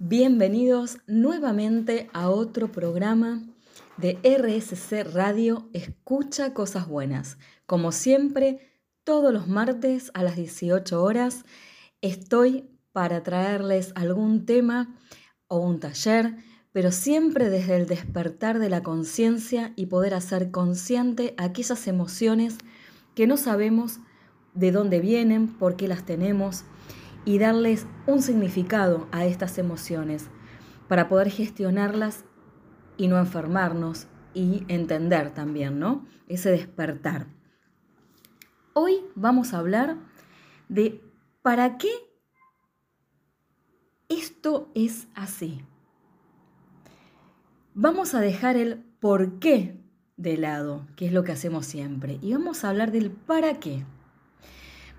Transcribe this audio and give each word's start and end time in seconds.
Bienvenidos 0.00 0.98
nuevamente 1.06 2.10
a 2.12 2.28
otro 2.28 2.72
programa 2.72 3.44
de 3.96 4.18
RSC 4.24 5.04
Radio 5.14 5.68
Escucha 5.72 6.52
Cosas 6.52 6.88
Buenas. 6.88 7.38
Como 7.64 7.92
siempre, 7.92 8.58
todos 9.04 9.32
los 9.32 9.46
martes 9.46 10.10
a 10.14 10.24
las 10.24 10.34
18 10.34 11.00
horas 11.00 11.44
estoy 12.00 12.68
para 12.90 13.22
traerles 13.22 13.92
algún 13.94 14.46
tema 14.46 14.98
o 15.46 15.58
un 15.58 15.78
taller, 15.78 16.38
pero 16.72 16.90
siempre 16.90 17.48
desde 17.48 17.76
el 17.76 17.86
despertar 17.86 18.58
de 18.58 18.70
la 18.70 18.82
conciencia 18.82 19.72
y 19.76 19.86
poder 19.86 20.14
hacer 20.14 20.50
consciente 20.50 21.36
aquellas 21.38 21.86
emociones 21.86 22.58
que 23.14 23.28
no 23.28 23.36
sabemos 23.36 24.00
de 24.54 24.72
dónde 24.72 24.98
vienen, 24.98 25.46
por 25.46 25.76
qué 25.76 25.86
las 25.86 26.04
tenemos 26.04 26.64
y 27.24 27.38
darles 27.38 27.86
un 28.06 28.22
significado 28.22 29.08
a 29.12 29.24
estas 29.24 29.58
emociones 29.58 30.28
para 30.88 31.08
poder 31.08 31.30
gestionarlas 31.30 32.24
y 32.96 33.08
no 33.08 33.18
enfermarnos 33.18 34.06
y 34.34 34.64
entender 34.68 35.32
también, 35.32 35.78
¿no? 35.78 36.06
Ese 36.28 36.50
despertar. 36.50 37.26
Hoy 38.72 38.98
vamos 39.14 39.54
a 39.54 39.58
hablar 39.58 39.96
de 40.68 41.00
para 41.42 41.78
qué 41.78 41.90
esto 44.08 44.70
es 44.74 45.08
así. 45.14 45.64
Vamos 47.74 48.14
a 48.14 48.20
dejar 48.20 48.56
el 48.56 48.84
por 49.00 49.38
qué 49.38 49.80
de 50.16 50.36
lado, 50.36 50.86
que 50.96 51.06
es 51.06 51.12
lo 51.12 51.24
que 51.24 51.32
hacemos 51.32 51.66
siempre, 51.66 52.18
y 52.22 52.32
vamos 52.32 52.64
a 52.64 52.70
hablar 52.70 52.92
del 52.92 53.10
para 53.10 53.58
qué. 53.58 53.84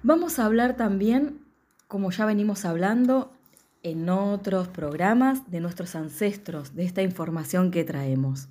Vamos 0.04 0.40
a 0.40 0.46
hablar 0.46 0.76
también 0.76 1.45
como 1.96 2.12
ya 2.12 2.26
venimos 2.26 2.66
hablando 2.66 3.32
en 3.82 4.10
otros 4.10 4.68
programas, 4.68 5.50
de 5.50 5.62
nuestros 5.62 5.96
ancestros, 5.96 6.76
de 6.76 6.84
esta 6.84 7.02
información 7.02 7.72
que 7.72 7.86
traemos. 7.86 8.50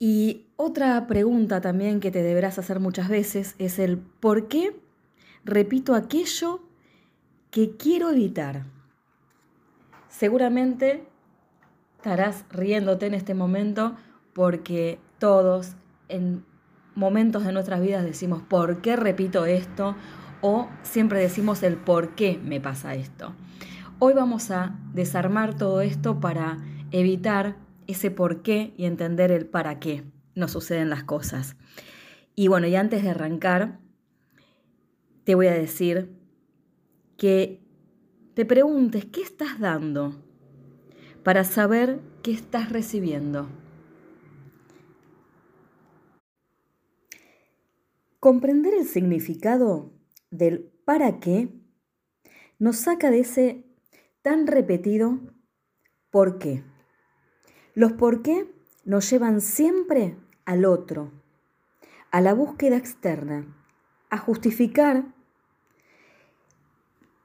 Y 0.00 0.48
otra 0.56 1.06
pregunta 1.06 1.60
también 1.60 2.00
que 2.00 2.10
te 2.10 2.24
deberás 2.24 2.58
hacer 2.58 2.80
muchas 2.80 3.08
veces 3.08 3.54
es 3.60 3.78
el 3.78 3.98
¿por 3.98 4.48
qué 4.48 4.76
repito 5.44 5.94
aquello 5.94 6.64
que 7.52 7.76
quiero 7.76 8.10
evitar? 8.10 8.64
Seguramente 10.08 11.06
estarás 11.98 12.44
riéndote 12.50 13.06
en 13.06 13.14
este 13.14 13.34
momento 13.34 13.94
porque 14.32 14.98
todos 15.20 15.76
en 16.08 16.44
momentos 16.96 17.44
de 17.44 17.52
nuestras 17.52 17.80
vidas 17.80 18.02
decimos 18.02 18.42
¿por 18.42 18.82
qué 18.82 18.96
repito 18.96 19.46
esto? 19.46 19.94
O 20.42 20.68
siempre 20.82 21.20
decimos 21.20 21.62
el 21.62 21.76
por 21.76 22.14
qué 22.14 22.38
me 22.44 22.60
pasa 22.60 22.94
esto. 22.94 23.34
Hoy 23.98 24.12
vamos 24.12 24.50
a 24.50 24.78
desarmar 24.92 25.56
todo 25.56 25.80
esto 25.80 26.20
para 26.20 26.58
evitar 26.90 27.56
ese 27.86 28.10
por 28.10 28.42
qué 28.42 28.74
y 28.76 28.84
entender 28.84 29.30
el 29.30 29.46
para 29.46 29.78
qué 29.78 30.04
nos 30.34 30.50
suceden 30.50 30.90
las 30.90 31.04
cosas. 31.04 31.56
Y 32.34 32.48
bueno, 32.48 32.66
y 32.66 32.74
antes 32.74 33.02
de 33.02 33.10
arrancar, 33.10 33.78
te 35.24 35.34
voy 35.34 35.46
a 35.46 35.54
decir 35.54 36.10
que 37.16 37.62
te 38.34 38.44
preguntes 38.44 39.04
qué 39.04 39.22
estás 39.22 39.60
dando 39.60 40.20
para 41.22 41.44
saber 41.44 42.00
qué 42.22 42.32
estás 42.32 42.70
recibiendo. 42.70 43.48
Comprender 48.18 48.74
el 48.74 48.86
significado 48.86 49.92
del 50.32 50.72
para 50.84 51.20
qué 51.20 51.48
nos 52.58 52.78
saca 52.78 53.10
de 53.10 53.20
ese 53.20 53.64
tan 54.22 54.48
repetido 54.48 55.20
por 56.10 56.38
qué. 56.38 56.64
Los 57.74 57.92
por 57.92 58.22
qué 58.22 58.52
nos 58.84 59.08
llevan 59.08 59.40
siempre 59.40 60.16
al 60.44 60.64
otro, 60.64 61.12
a 62.10 62.20
la 62.20 62.34
búsqueda 62.34 62.76
externa, 62.76 63.46
a 64.10 64.18
justificar 64.18 65.04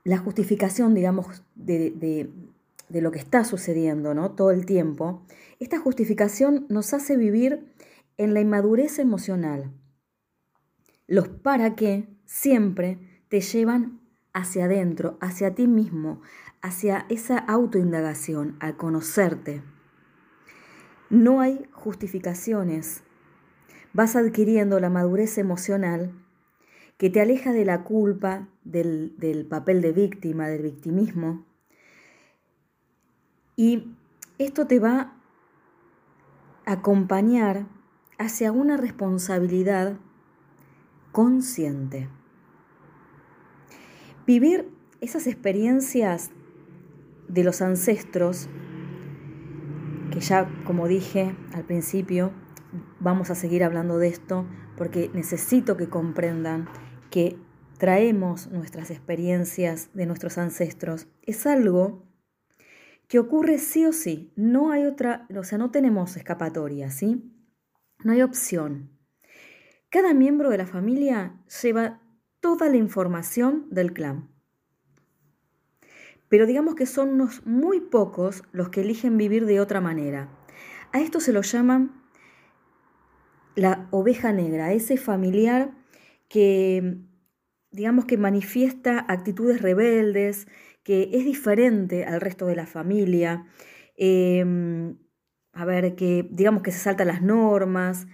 la 0.03 0.17
justificación, 0.17 0.93
digamos, 0.93 1.43
de, 1.55 1.91
de, 1.91 3.01
lo 3.01 3.11
que 3.11 3.19
está 3.19 3.43
sucediendo, 3.43 4.13
¿no? 4.13 4.31
Todo 4.31 4.51
el 4.51 4.65
tiempo. 4.65 5.25
Esta 5.59 5.79
justificación 5.79 6.65
nos 6.69 6.93
hace 6.93 7.17
vivir 7.17 7.73
en 8.15 8.33
la 8.33 8.39
inmadurez 8.39 8.99
emocional. 8.99 9.73
Los 11.07 11.27
para 11.27 11.75
qué 11.75 12.07
siempre 12.27 12.99
te 13.29 13.41
llevan 13.41 13.99
hacia 14.33 14.65
adentro, 14.65 15.17
hacia 15.19 15.55
ti 15.55 15.67
mismo, 15.67 16.21
hacia 16.61 17.07
esa 17.09 17.39
autoindagación, 17.39 18.55
a 18.59 18.73
conocerte. 18.73 19.63
No 21.09 21.41
hay 21.41 21.65
justificaciones. 21.71 23.03
Vas 23.93 24.15
adquiriendo 24.15 24.79
la 24.79 24.91
madurez 24.91 25.39
emocional 25.39 26.11
que 26.97 27.09
te 27.09 27.21
aleja 27.21 27.53
de 27.53 27.65
la 27.65 27.83
culpa, 27.83 28.47
del, 28.63 29.15
del 29.17 29.45
papel 29.45 29.81
de 29.81 29.93
víctima, 29.93 30.47
del 30.47 30.63
victimismo. 30.63 31.45
Y 33.55 33.95
esto 34.37 34.67
te 34.67 34.79
va 34.79 35.15
a 36.65 36.71
acompañar 36.71 37.65
hacia 38.19 38.51
una 38.51 38.77
responsabilidad 38.77 39.97
consciente. 41.11 42.09
Vivir 44.27 44.69
esas 44.99 45.25
experiencias 45.25 46.31
de 47.29 47.45
los 47.45 47.61
ancestros, 47.61 48.49
que 50.11 50.19
ya 50.19 50.49
como 50.65 50.89
dije 50.89 51.33
al 51.53 51.63
principio, 51.63 52.33
vamos 52.99 53.29
a 53.29 53.35
seguir 53.35 53.63
hablando 53.63 53.97
de 53.97 54.09
esto 54.09 54.45
porque 54.75 55.09
necesito 55.13 55.77
que 55.77 55.87
comprendan 55.87 56.67
que 57.09 57.37
traemos 57.77 58.51
nuestras 58.51 58.91
experiencias 58.91 59.91
de 59.93 60.05
nuestros 60.05 60.37
ancestros. 60.37 61.07
Es 61.21 61.47
algo 61.47 62.05
que 63.07 63.19
ocurre 63.19 63.59
sí 63.59 63.85
o 63.85 63.93
sí, 63.93 64.33
no 64.35 64.71
hay 64.71 64.83
otra, 64.83 65.25
o 65.33 65.43
sea, 65.45 65.57
no 65.57 65.71
tenemos 65.71 66.17
escapatoria, 66.17 66.91
¿sí? 66.91 67.31
No 68.03 68.11
hay 68.11 68.21
opción. 68.23 68.91
Cada 69.89 70.13
miembro 70.13 70.49
de 70.49 70.57
la 70.57 70.67
familia 70.67 71.41
lleva 71.63 72.01
toda 72.47 72.69
la 72.69 72.77
información 72.77 73.67
del 73.71 73.91
clan. 73.91 74.29
Pero 76.29 76.45
digamos 76.45 76.75
que 76.75 76.85
son 76.85 77.09
unos 77.09 77.45
muy 77.45 77.81
pocos 77.81 78.41
los 78.53 78.69
que 78.69 78.79
eligen 78.79 79.17
vivir 79.17 79.45
de 79.45 79.59
otra 79.59 79.81
manera. 79.81 80.29
A 80.93 81.01
esto 81.01 81.19
se 81.19 81.33
lo 81.33 81.41
llaman 81.41 82.01
la 83.55 83.89
oveja 83.91 84.31
negra, 84.31 84.71
ese 84.71 84.95
familiar 84.95 85.73
que 86.29 86.99
digamos 87.71 88.05
que 88.05 88.17
manifiesta 88.17 89.05
actitudes 89.09 89.61
rebeldes, 89.61 90.47
que 90.83 91.09
es 91.11 91.25
diferente 91.25 92.05
al 92.05 92.21
resto 92.21 92.45
de 92.45 92.55
la 92.55 92.65
familia, 92.65 93.45
em, 93.97 94.97
a 95.51 95.65
ver, 95.65 95.95
que 95.95 96.25
digamos 96.31 96.63
que 96.63 96.71
se 96.71 96.79
salta 96.79 97.03
las 97.03 97.21
normas, 97.21 98.07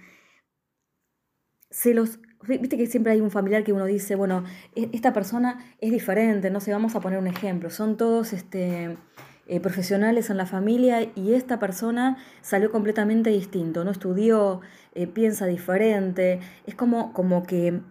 se 1.69 1.93
los, 1.93 2.19
viste 2.47 2.77
que 2.77 2.87
siempre 2.87 3.13
hay 3.13 3.21
un 3.21 3.31
familiar 3.31 3.63
que 3.63 3.73
uno 3.73 3.85
dice, 3.85 4.15
bueno, 4.15 4.43
e, 4.75 4.89
esta 4.93 5.13
persona 5.13 5.59
es 5.79 5.91
diferente, 5.91 6.49
no 6.49 6.59
sé, 6.59 6.71
vamos 6.71 6.95
a 6.95 6.99
poner 6.99 7.19
un 7.19 7.27
ejemplo, 7.27 7.69
son 7.69 7.97
todos 7.97 8.33
este, 8.33 8.97
eh, 9.45 9.59
profesionales 9.59 10.29
en 10.29 10.37
la 10.37 10.45
familia 10.45 11.09
y 11.15 11.33
esta 11.33 11.59
persona 11.59 12.17
salió 12.41 12.71
completamente 12.71 13.29
distinto, 13.29 13.83
no 13.83 13.91
estudió, 13.91 14.61
eh, 14.93 15.07
piensa 15.07 15.45
diferente, 15.45 16.39
es 16.65 16.75
como, 16.75 17.13
como 17.13 17.43
que 17.43 17.81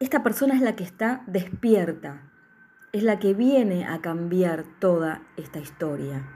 esta 0.00 0.22
persona 0.22 0.54
es 0.54 0.60
la 0.60 0.76
que 0.76 0.84
está 0.84 1.22
despierta, 1.26 2.30
es 2.92 3.02
la 3.02 3.18
que 3.18 3.34
viene 3.34 3.86
a 3.86 4.00
cambiar 4.00 4.64
toda 4.80 5.22
esta 5.36 5.58
historia. 5.58 6.26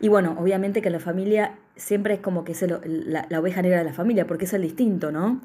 Y 0.00 0.08
bueno, 0.08 0.36
obviamente 0.38 0.80
que 0.80 0.90
la 0.90 1.00
familia 1.00 1.58
siempre 1.76 2.14
es 2.14 2.20
como 2.20 2.44
que 2.44 2.52
es 2.52 2.62
la, 2.62 3.26
la, 3.28 3.40
oveja 3.40 3.60
negra 3.60 3.78
de 3.78 3.84
la 3.84 3.92
familia, 3.92 4.26
porque 4.26 4.46
es 4.46 4.52
el 4.54 4.62
distinto, 4.62 5.12
¿no? 5.12 5.40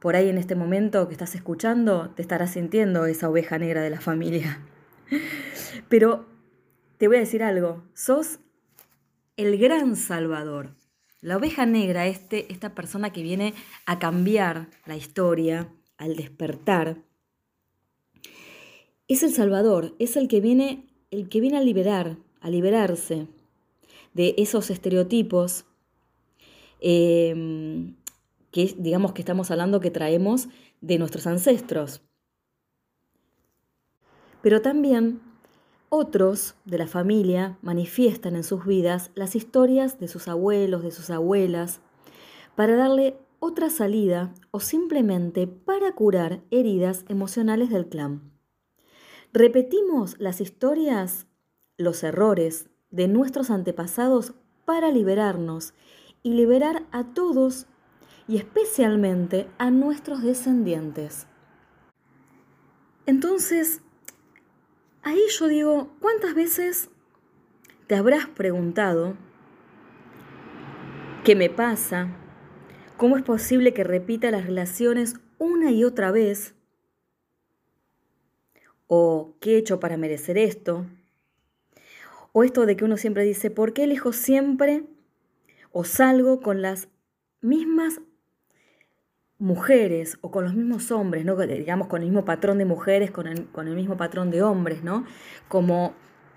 Por 0.00 0.16
ahí 0.16 0.28
en 0.28 0.38
este 0.38 0.54
momento 0.54 1.08
que 1.08 1.14
estás 1.14 1.34
escuchando, 1.34 2.10
te 2.10 2.22
estarás 2.22 2.52
sintiendo 2.52 3.06
esa 3.06 3.28
oveja 3.28 3.58
negra 3.58 3.82
de 3.82 3.90
la 3.90 4.00
familia. 4.00 4.60
Pero 5.88 6.26
te 6.98 7.08
voy 7.08 7.16
a 7.16 7.20
decir 7.20 7.42
algo, 7.42 7.82
sos 7.94 8.38
el 9.36 9.58
gran 9.58 9.96
salvador. 9.96 10.74
La 11.20 11.36
oveja 11.36 11.66
negra, 11.66 12.06
este, 12.06 12.52
esta 12.52 12.74
persona 12.74 13.12
que 13.12 13.22
viene 13.22 13.54
a 13.86 13.98
cambiar 13.98 14.68
la 14.86 14.96
historia, 14.96 15.68
al 15.96 16.14
despertar, 16.14 16.98
es 19.08 19.22
el 19.22 19.32
salvador, 19.32 19.94
es 19.98 20.16
el 20.16 20.28
que 20.28 20.40
viene, 20.40 20.86
el 21.10 21.28
que 21.28 21.40
viene 21.40 21.58
a 21.58 21.62
liberar, 21.62 22.18
a 22.40 22.50
liberarse, 22.50 23.26
de 24.14 24.34
esos 24.38 24.70
estereotipos 24.70 25.64
em, 26.80 27.94
que 28.50 28.74
digamos 28.78 29.12
que 29.12 29.22
estamos 29.22 29.50
hablando 29.50 29.80
que 29.80 29.90
traemos 29.90 30.48
de 30.80 30.98
nuestros 30.98 31.26
ancestros. 31.26 32.02
Pero 34.42 34.62
también 34.62 35.20
Otros 35.90 36.54
de 36.66 36.76
la 36.76 36.86
familia 36.86 37.56
manifiestan 37.62 38.36
en 38.36 38.44
sus 38.44 38.66
vidas 38.66 39.10
las 39.14 39.34
historias 39.34 39.98
de 39.98 40.06
sus 40.06 40.28
abuelos, 40.28 40.82
de 40.82 40.90
sus 40.90 41.08
abuelas, 41.08 41.80
para 42.56 42.76
darle 42.76 43.16
otra 43.40 43.70
salida 43.70 44.34
o 44.50 44.60
simplemente 44.60 45.46
para 45.46 45.92
curar 45.92 46.42
heridas 46.50 47.06
emocionales 47.08 47.70
del 47.70 47.88
clan. 47.88 48.32
Repetimos 49.32 50.18
las 50.18 50.42
historias, 50.42 51.26
los 51.78 52.02
errores 52.02 52.68
de 52.90 53.08
nuestros 53.08 53.48
antepasados 53.50 54.34
para 54.66 54.90
liberarnos 54.90 55.72
y 56.22 56.34
liberar 56.34 56.84
a 56.90 57.14
todos 57.14 57.66
y 58.28 58.36
especialmente 58.36 59.48
a 59.56 59.70
nuestros 59.70 60.22
descendientes. 60.22 61.26
Entonces, 63.06 63.80
ahí 65.02 65.20
yo 65.30 65.48
digo, 65.48 65.90
¿cuántas 65.98 66.34
veces 66.34 66.90
te 67.86 67.96
habrás 67.96 68.26
preguntado 68.26 69.16
qué 71.24 71.34
me 71.34 71.48
pasa? 71.48 72.08
¿Cómo 72.98 73.16
es 73.16 73.22
posible 73.22 73.72
que 73.72 73.82
repita 73.82 74.30
las 74.30 74.44
relaciones 74.44 75.14
una 75.38 75.70
y 75.70 75.84
otra 75.84 76.10
vez? 76.10 76.54
¿O 78.88 79.34
qué 79.40 79.54
he 79.54 79.58
hecho 79.58 79.80
para 79.80 79.96
merecer 79.96 80.36
esto? 80.36 80.84
O 82.32 82.44
esto 82.44 82.66
de 82.66 82.76
que 82.76 82.84
uno 82.84 82.98
siempre 82.98 83.24
dice, 83.24 83.50
¿por 83.50 83.72
qué 83.72 83.84
elijo 83.84 84.12
siempre 84.12 84.84
o 85.72 85.84
salgo 85.84 86.40
con 86.40 86.60
las 86.60 86.88
mismas 87.40 88.00
mujeres 89.38 90.18
o 90.20 90.30
con 90.30 90.44
los 90.44 90.54
mismos 90.54 90.90
hombres, 90.90 91.24
¿no? 91.24 91.36
digamos 91.36 91.88
con 91.88 92.02
el 92.02 92.08
mismo 92.08 92.24
patrón 92.24 92.58
de 92.58 92.64
mujeres, 92.64 93.10
con 93.10 93.26
el, 93.26 93.76
mismo 93.76 93.96
patrón 93.96 94.30
de 94.30 94.42
hombres, 94.42 94.82
¿no? 94.82 95.04
como, 95.48 95.94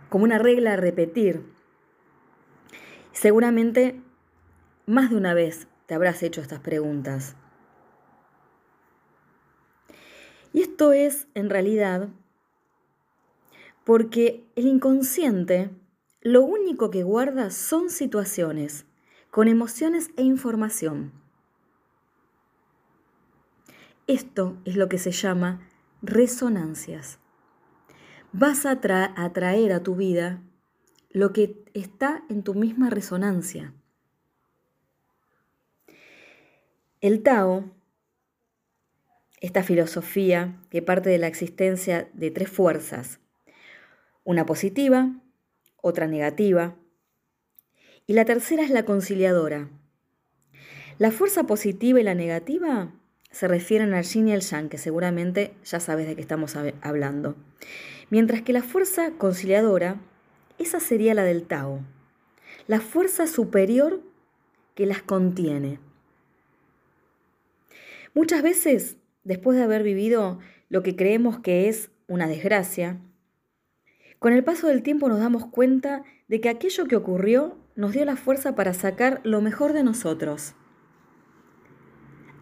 como 0.09 0.23
una 0.23 0.37
regla 0.37 0.73
a 0.73 0.77
repetir. 0.77 1.43
Seguramente 3.11 3.99
más 4.85 5.09
de 5.09 5.15
una 5.15 5.33
vez 5.33 5.67
te 5.85 5.95
habrás 5.95 6.21
hecho 6.23 6.41
estas 6.41 6.59
preguntas. 6.59 7.35
Y 10.53 10.61
esto 10.61 10.91
es, 10.91 11.27
en 11.33 11.49
realidad, 11.49 12.09
porque 13.85 14.45
el 14.55 14.67
inconsciente 14.67 15.69
lo 16.21 16.43
único 16.43 16.91
que 16.91 17.03
guarda 17.03 17.49
son 17.49 17.89
situaciones, 17.89 18.85
con 19.31 19.47
emociones 19.47 20.11
e 20.17 20.23
información. 20.23 21.20
Esto 24.07 24.57
es 24.65 24.75
lo 24.75 24.89
que 24.89 24.97
se 24.97 25.11
llama 25.11 25.67
resonancias. 26.01 27.19
Vas 28.33 28.65
a 28.65 28.71
atraer 28.71 29.73
a 29.73 29.83
tu 29.83 29.95
vida 29.95 30.41
lo 31.09 31.33
que 31.33 31.63
está 31.73 32.23
en 32.29 32.43
tu 32.43 32.53
misma 32.53 32.89
resonancia. 32.89 33.73
El 37.01 37.23
Tao, 37.23 37.71
esta 39.39 39.63
filosofía 39.63 40.61
que 40.69 40.81
parte 40.81 41.09
de 41.09 41.17
la 41.17 41.27
existencia 41.27 42.09
de 42.13 42.31
tres 42.31 42.49
fuerzas, 42.49 43.19
una 44.23 44.45
positiva, 44.45 45.15
otra 45.77 46.07
negativa, 46.07 46.75
y 48.07 48.13
la 48.13 48.25
tercera 48.25 48.63
es 48.63 48.69
la 48.69 48.85
conciliadora. 48.85 49.69
La 50.97 51.11
fuerza 51.11 51.45
positiva 51.45 51.99
y 51.99 52.03
la 52.03 52.13
negativa 52.13 52.93
se 53.31 53.47
refieren 53.47 53.93
al 53.93 54.03
yin 54.03 54.27
y 54.27 54.33
al 54.33 54.41
yang, 54.41 54.69
que 54.69 54.77
seguramente 54.77 55.53
ya 55.63 55.79
sabes 55.79 56.07
de 56.07 56.15
qué 56.15 56.21
estamos 56.21 56.55
hablando. 56.81 57.35
Mientras 58.09 58.41
que 58.41 58.53
la 58.53 58.61
fuerza 58.61 59.11
conciliadora, 59.17 59.95
esa 60.59 60.79
sería 60.79 61.13
la 61.13 61.23
del 61.23 61.43
Tao, 61.43 61.79
la 62.67 62.81
fuerza 62.81 63.27
superior 63.27 64.01
que 64.75 64.85
las 64.85 65.01
contiene. 65.01 65.79
Muchas 68.13 68.43
veces, 68.43 68.97
después 69.23 69.57
de 69.57 69.63
haber 69.63 69.83
vivido 69.83 70.39
lo 70.67 70.83
que 70.83 70.97
creemos 70.97 71.39
que 71.39 71.69
es 71.69 71.89
una 72.07 72.27
desgracia, 72.27 72.97
con 74.19 74.33
el 74.33 74.43
paso 74.43 74.67
del 74.67 74.83
tiempo 74.83 75.07
nos 75.07 75.19
damos 75.19 75.45
cuenta 75.47 76.03
de 76.27 76.41
que 76.41 76.49
aquello 76.49 76.85
que 76.85 76.97
ocurrió 76.97 77.57
nos 77.75 77.93
dio 77.93 78.03
la 78.05 78.17
fuerza 78.17 78.55
para 78.55 78.73
sacar 78.73 79.21
lo 79.23 79.41
mejor 79.41 79.73
de 79.73 79.83
nosotros 79.83 80.53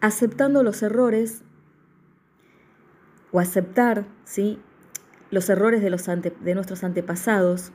aceptando 0.02 0.64
los 0.64 0.82
errores 0.82 1.44
o 3.32 3.40
aceptar 3.40 4.06
¿sí? 4.24 4.60
los 5.32 5.50
errores 5.50 5.82
de, 5.82 5.90
los 5.90 6.06
de 6.06 6.56
nuestros 6.56 6.84
antepasados 6.84 7.72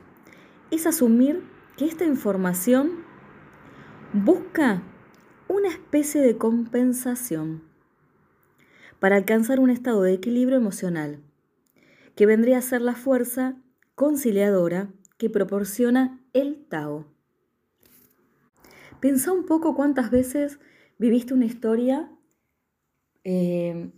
es 0.71 0.85
asumir 0.85 1.43
que 1.77 1.85
esta 1.85 2.05
información 2.05 3.03
busca 4.13 4.81
una 5.47 5.69
especie 5.69 6.21
de 6.21 6.37
compensación 6.37 7.63
para 8.99 9.17
alcanzar 9.17 9.59
un 9.59 9.69
estado 9.69 10.01
de 10.01 10.13
equilibrio 10.13 10.57
emocional, 10.57 11.19
que 12.15 12.25
vendría 12.25 12.57
a 12.57 12.61
ser 12.61 12.81
la 12.81 12.95
fuerza 12.95 13.55
conciliadora 13.93 14.89
que 15.17 15.29
proporciona 15.29 16.19
el 16.33 16.65
Tao. 16.69 17.05
Pensá 18.99 19.31
un 19.31 19.45
poco 19.45 19.75
cuántas 19.75 20.11
veces 20.11 20.59
viviste 20.97 21.33
una 21.33 21.45
historia 21.45 22.09
Em, 23.25 23.91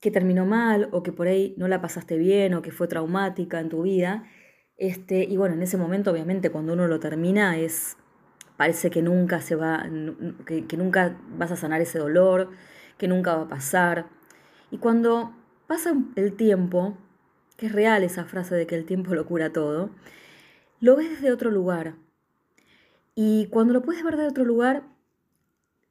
que 0.00 0.12
terminó 0.12 0.46
mal 0.46 0.88
o 0.92 1.02
que 1.02 1.12
por 1.12 1.26
ahí 1.26 1.54
no 1.58 1.66
la 1.66 1.80
pasaste 1.80 2.16
bien 2.16 2.54
o 2.54 2.62
que 2.62 2.70
fue 2.70 2.86
traumática 2.88 3.60
en 3.60 3.68
tu 3.68 3.82
vida. 3.82 4.24
Este, 4.76 5.24
y 5.24 5.36
bueno, 5.36 5.56
en 5.56 5.62
ese 5.62 5.76
momento 5.76 6.12
obviamente 6.12 6.50
cuando 6.50 6.74
uno 6.74 6.86
lo 6.86 7.00
termina 7.00 7.58
es 7.58 7.96
parece 8.56 8.90
que 8.90 9.02
nunca 9.02 9.40
se 9.40 9.56
va 9.56 9.84
que, 10.46 10.66
que 10.66 10.76
nunca 10.76 11.18
vas 11.36 11.50
a 11.50 11.56
sanar 11.56 11.80
ese 11.80 11.98
dolor, 11.98 12.50
que 12.96 13.08
nunca 13.08 13.34
va 13.36 13.42
a 13.44 13.48
pasar. 13.48 14.06
Y 14.70 14.78
cuando 14.78 15.32
pasa 15.66 15.94
el 16.16 16.34
tiempo, 16.34 16.96
que 17.56 17.66
es 17.66 17.72
real 17.72 18.04
esa 18.04 18.24
frase 18.24 18.54
de 18.54 18.68
que 18.68 18.76
el 18.76 18.84
tiempo 18.84 19.14
lo 19.14 19.26
cura 19.26 19.52
todo, 19.52 19.90
lo 20.80 20.96
ves 20.96 21.10
desde 21.10 21.32
otro 21.32 21.50
lugar. 21.50 21.96
Y 23.16 23.48
cuando 23.48 23.74
lo 23.74 23.82
puedes 23.82 24.04
ver 24.04 24.16
de 24.16 24.28
otro 24.28 24.44
lugar, 24.44 24.84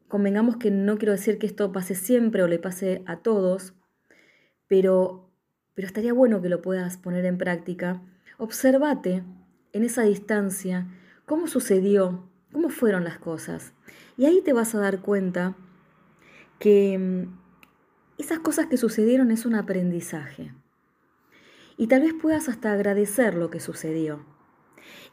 convengamos 0.08 0.58
que 0.58 0.72
no 0.72 0.98
quiero 0.98 1.14
decir 1.14 1.38
que 1.38 1.48
esto 1.48 1.72
pase 1.72 1.96
siempre 1.96 2.44
o 2.44 2.48
le 2.48 2.60
pase 2.60 3.04
a 3.06 3.18
todos, 3.18 3.74
pero, 4.68 5.30
pero 5.74 5.88
estaría 5.88 6.14
bueno 6.14 6.42
que 6.42 6.50
lo 6.50 6.62
puedas 6.62 6.98
poner 6.98 7.26
en 7.26 7.38
práctica. 7.38 8.02
Observate 8.38 9.24
en 9.74 9.84
esa 9.84 10.04
distancia 10.04 10.88
cómo 11.26 11.48
sucedió, 11.48 12.30
cómo 12.52 12.70
fueron 12.70 13.04
las 13.04 13.20
cosas. 13.20 13.74
Y 14.18 14.26
ahí 14.26 14.42
te 14.42 14.54
vas 14.54 14.74
a 14.76 14.80
dar 14.80 15.02
cuenta 15.02 15.56
que 16.60 16.98
mm, 16.98 17.38
esas 18.18 18.40
cosas 18.40 18.68
que 18.68 18.78
sucedieron 18.78 19.32
es 19.32 19.46
un 19.46 19.56
aprendizaje. 19.56 20.54
Y 21.78 21.88
tal 21.88 22.02
vez 22.02 22.14
puedas 22.20 22.50
hasta 22.50 22.72
agradecer 22.72 23.36
lo 23.36 23.50
que 23.50 23.60
sucedió. 23.60 24.26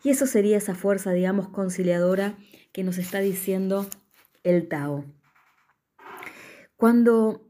Y 0.02 0.10
eso 0.10 0.26
sería 0.26 0.56
esa 0.56 0.74
fuerza, 0.74 1.12
digamos, 1.12 1.48
conciliadora 1.48 2.36
que 2.72 2.84
nos 2.84 2.98
está 2.98 3.20
diciendo 3.20 3.86
el 4.44 4.68
Tao. 4.68 5.04
Cuando 6.76 7.48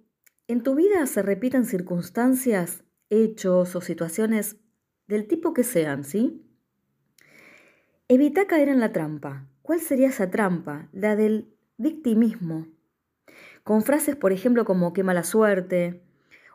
en 0.48 0.62
tu 0.62 0.74
vida 0.74 1.06
se 1.06 1.22
repiten 1.22 1.66
circunstancias, 1.66 2.84
hechos 3.10 3.76
o 3.76 3.80
situaciones 3.80 4.56
del 5.06 5.26
tipo 5.26 5.52
que 5.52 5.64
sean, 5.64 6.04
¿sí? 6.04 6.40
Evita 8.08 8.46
caer 8.46 8.68
en 8.68 8.80
la 8.80 8.92
trampa. 8.92 9.48
¿Cuál 9.62 9.80
sería 9.80 10.08
esa 10.08 10.30
trampa? 10.30 10.88
La 10.92 11.16
del 11.16 11.54
victimismo. 11.76 12.68
Con 13.62 13.82
frases, 13.82 14.16
por 14.16 14.32
ejemplo, 14.32 14.64
como 14.64 14.92
qué 14.92 15.02
mala 15.02 15.24
suerte, 15.24 16.02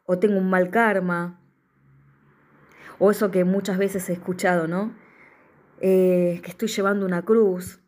o 0.06 0.20
tengo 0.20 0.38
un 0.38 0.50
mal 0.50 0.70
karma, 0.70 1.42
o 3.00 3.12
eso 3.12 3.32
que 3.32 3.46
muchas 3.46 3.78
veces 3.78 4.10
he 4.10 4.14
escuchado, 4.14 4.68
¿no? 4.68 4.94
Eh, 5.82 6.40
que 6.44 6.52
estoy 6.52 6.68
llevando 6.68 7.06
una 7.06 7.24
cruz, 7.24 7.82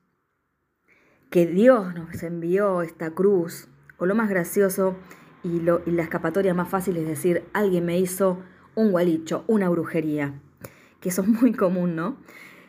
que 1.31 1.47
Dios 1.47 1.95
nos 1.95 2.21
envió 2.23 2.81
esta 2.81 3.11
cruz, 3.11 3.69
o 3.97 4.05
lo 4.05 4.13
más 4.15 4.29
gracioso 4.29 4.97
y, 5.43 5.61
la 5.61 6.03
escapatoria 6.03 6.53
más 6.53 6.69
fácil 6.69 6.97
es 6.97 7.07
decir, 7.07 7.45
alguien 7.53 7.85
me 7.85 7.97
hizo 7.97 8.43
un 8.75 8.91
gualicho, 8.91 9.45
una 9.47 9.69
brujería, 9.69 10.33
que 11.00 11.09
eso 11.09 11.21
es 11.21 11.29
muy 11.29 11.53
común, 11.53 11.95
¿no? 11.95 12.17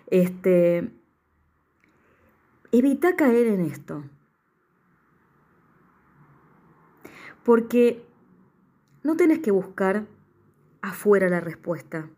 Este, 0.06 0.92
evita 2.70 3.16
caer 3.16 3.48
en 3.48 3.62
esto, 3.62 4.04
porque 7.42 8.06
no 9.02 9.16
tenés 9.16 9.40
que 9.40 9.50
buscar 9.50 10.06
afuera 10.82 11.28
la 11.28 11.40
respuesta. 11.40 12.08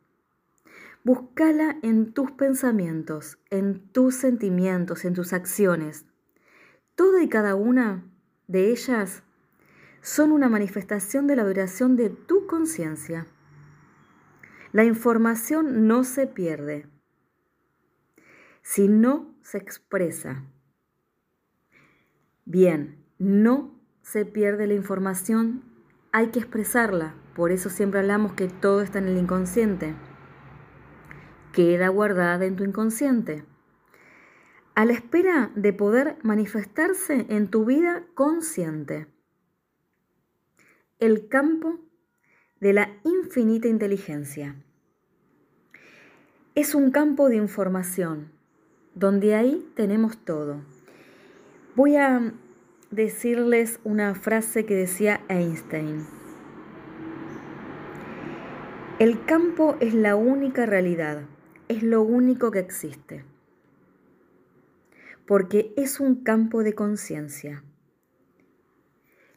Búscala 1.05 1.79
en 1.83 2.13
tus 2.13 2.31
pensamientos, 2.33 3.39
en 3.49 3.81
tus 3.93 4.15
sentimientos, 4.15 5.07
en 5.07 5.15
tus 5.15 5.33
acciones. 5.33 6.05
Toda 6.95 7.23
y 7.23 7.29
cada 7.29 7.55
una 7.55 8.05
de 8.47 8.71
ellas 8.71 9.23
son 10.01 10.33
una 10.33 10.49
manifestación 10.49 11.27
de 11.27 11.37
la 11.37 11.45
vibración 11.45 11.97
de 11.97 12.11
tu 12.11 12.47
conciencia. 12.47 13.27
La 14.73 14.85
información 14.85 15.87
no 15.87 16.05
se 16.05 16.27
pierde, 16.27 16.87
si 18.63 18.89
no 18.89 19.35
se 19.43 19.59
expresa. 19.59 20.45
Bien, 22.45 23.05
no 23.19 23.81
se 24.03 24.27
pierde 24.27 24.67
la 24.67 24.75
información, 24.75 25.65
hay 26.13 26.29
que 26.29 26.41
expresarla. 26.41 27.15
Por 27.35 27.51
eso 27.51 27.71
siempre 27.71 28.01
hablamos 28.01 28.35
que 28.35 28.49
todo 28.49 28.83
está 28.83 28.99
en 28.99 29.09
el 29.09 29.17
inconsciente. 29.17 29.95
Queda 31.53 31.89
guardada 31.89 32.45
en 32.45 32.57
tu 32.57 32.65
inconsciente. 32.65 33.45
A 34.77 34.85
la 34.85 34.93
espera 34.93 35.53
de 35.55 35.73
poder 35.73 36.17
manifestarse 36.23 37.27
en 37.29 37.49
tu 37.49 37.65
vida 37.65 38.05
consciente. 38.15 39.07
El 40.99 41.29
campo 41.29 41.79
de 42.61 42.73
la 42.73 42.91
infinita 43.05 43.69
inteligencia. 43.69 44.57
Es 46.57 46.75
un 46.75 46.91
campo 46.91 47.29
de 47.29 47.37
información, 47.37 48.33
donde 48.95 49.37
ahí 49.37 49.65
tenemos 49.77 50.17
todo. 50.25 50.63
Voy 51.77 51.95
a 51.95 52.33
decirles 52.91 53.79
una 53.85 54.15
frase 54.17 54.65
que 54.67 54.75
decía 54.75 55.21
Einstein. 55.29 56.05
El 58.99 59.25
campo 59.25 59.77
es 59.79 59.95
la 59.95 60.17
única 60.17 60.67
realidad, 60.67 61.23
es 61.69 61.83
lo 61.83 62.03
único 62.03 62.51
que 62.51 62.61
existe, 62.61 63.25
porque 65.27 65.73
es 65.77 66.01
un 66.01 66.17
campo 66.17 66.63
de 66.63 66.75
conciencia, 66.75 67.65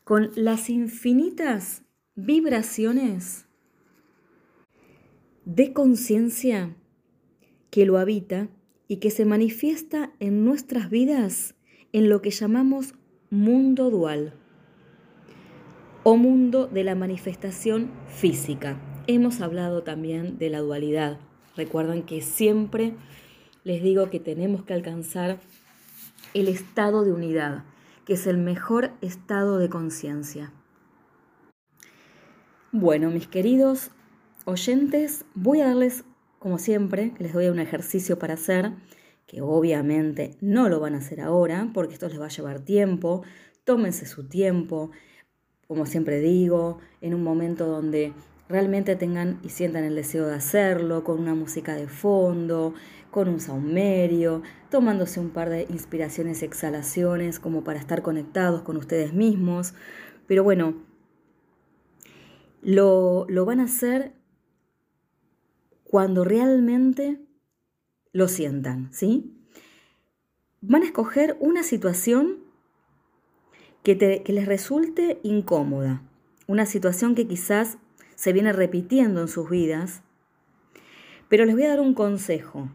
con 0.03 0.32
las 0.36 0.70
infinitas 0.70 1.84
vibraciones 2.15 3.46
de 5.46 5.72
conciencia 5.72 6.75
que 7.70 7.86
lo 7.86 7.98
habita 7.98 8.50
y 8.88 8.98
que 8.98 9.12
se 9.12 9.25
manifiesta 9.25 10.12
en 10.20 10.44
nuestras 10.44 10.89
vidas 10.89 11.56
en 11.94 12.10
lo 12.10 12.22
que 12.22 12.32
llamamos 12.32 12.96
mundo 13.29 13.89
dual 13.89 14.34
o 16.03 16.15
mundo 16.15 16.67
de 16.67 16.84
la 16.84 16.96
manifestación 16.96 17.91
física. 18.08 18.82
Hemos 19.08 19.41
hablado 19.41 19.84
también 19.84 20.38
de 20.38 20.50
la 20.50 20.60
dualidad. 20.60 21.20
Recuerdan 21.56 22.03
que 22.03 22.22
siempre 22.22 22.94
les 23.63 23.84
digo 23.84 24.10
que 24.10 24.20
tenemos 24.20 24.63
que 24.63 24.74
alcanzar 24.74 25.39
el 26.34 26.48
estado 26.48 27.03
de 27.03 27.13
unidad, 27.13 27.63
que 28.05 28.13
es 28.13 28.27
el 28.27 28.38
mejor 28.38 28.91
estado 29.01 29.57
de 29.57 29.69
conciencia. 29.69 30.51
Bueno, 32.72 33.10
mis 33.10 33.27
queridos 33.27 33.91
oyentes, 34.46 35.25
voy 35.34 35.62
a 35.62 35.67
darles, 35.67 36.03
como 36.39 36.57
siempre, 36.57 37.13
les 37.19 37.34
doy 37.34 37.48
un 37.48 37.60
ejercicio 37.60 38.19
para 38.19 38.36
hacer 38.36 38.74
que 39.25 39.41
obviamente 39.41 40.38
no 40.39 40.69
lo 40.69 40.79
van 40.79 40.96
a 40.96 41.00
hacer 41.00 41.19
ahora, 41.19 41.69
porque 41.74 41.93
esto 41.93 42.07
les 42.07 42.19
va 42.19 42.27
a 42.27 42.29
llevar 42.29 42.62
tiempo, 42.62 43.24
tómense 43.65 44.05
su 44.05 44.27
tiempo, 44.27 44.91
como 45.67 45.86
siempre 45.86 46.22
digo, 46.22 46.79
en 47.01 47.13
un 47.13 47.24
momento 47.24 47.67
donde 47.67 48.13
realmente 48.48 48.96
tengan 48.96 49.39
y 49.43 49.50
sientan 49.50 49.84
el 49.84 49.96
deseo 49.96 50.25
de 50.27 50.36
hacerlo, 50.36 51.03
con 51.03 51.19
una 51.19 51.36
música 51.36 51.75
de 51.75 51.88
fondo, 51.88 52.74
con 53.17 53.29
un 53.29 53.39
saumerio, 53.39 54.43
tomándose 54.69 55.19
un 55.19 55.31
par 55.31 55.50
de 55.50 55.65
inspiraciones 55.71 56.43
exhalaciones 56.43 57.39
como 57.39 57.63
para 57.63 57.79
estar 57.79 58.03
conectados 58.03 58.62
con 58.62 58.77
ustedes 58.77 59.12
mismos. 59.12 59.74
Pero 60.27 60.43
bueno, 60.43 60.75
lo, 62.62 63.25
lo 63.27 63.43
van 63.43 63.59
a 63.59 63.63
hacer 63.63 64.13
cuando 65.83 66.25
realmente 66.25 67.19
lo 68.13 68.27
sientan, 68.27 68.93
¿sí? 68.93 69.36
Van 70.62 70.83
a 70.83 70.86
escoger 70.86 71.38
una 71.39 71.63
situación 71.63 72.43
que, 73.81 73.97
que 73.97 74.31
les 74.31 74.45
resulte 74.45 75.19
incómoda, 75.24 76.03
una 76.45 76.67
situación 76.67 77.15
que 77.15 77.27
quizás 77.27 77.79
se 78.13 78.31
viene 78.31 78.53
repitiendo 78.53 79.21
en 79.21 79.27
sus 79.27 79.50
vidas, 79.50 80.03
pero 81.29 81.45
les 81.45 81.55
voy 81.55 81.63
a 81.63 81.69
dar 81.69 81.79
un 81.79 81.95
consejo 81.95 82.69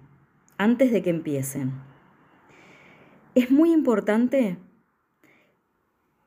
antes 0.62 0.92
de 0.92 1.02
que 1.02 1.10
empiecen. 1.10 1.72
Es 3.34 3.50
muy 3.50 3.72
importante 3.72 4.58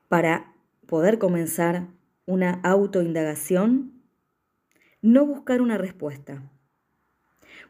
para 0.08 0.52
poder 0.86 1.18
comenzar 1.18 1.88
una 2.26 2.60
autoindagación 2.62 3.92
no 5.02 5.24
buscar 5.24 5.62
una 5.62 5.78
respuesta 5.78 6.42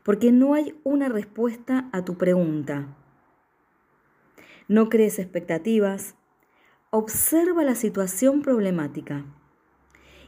porque 0.03 0.33
no 0.33 0.55
hay 0.55 0.75
una 0.85 1.09
respuesta 1.09 1.89
a 1.93 2.05
tu 2.05 2.17
pregunta. 2.17 2.97
No 4.69 4.89
crees 4.89 5.19
expectativas, 5.19 6.15
observa 6.91 7.65
la 7.65 7.75
situación 7.75 8.43
problemática 8.43 9.25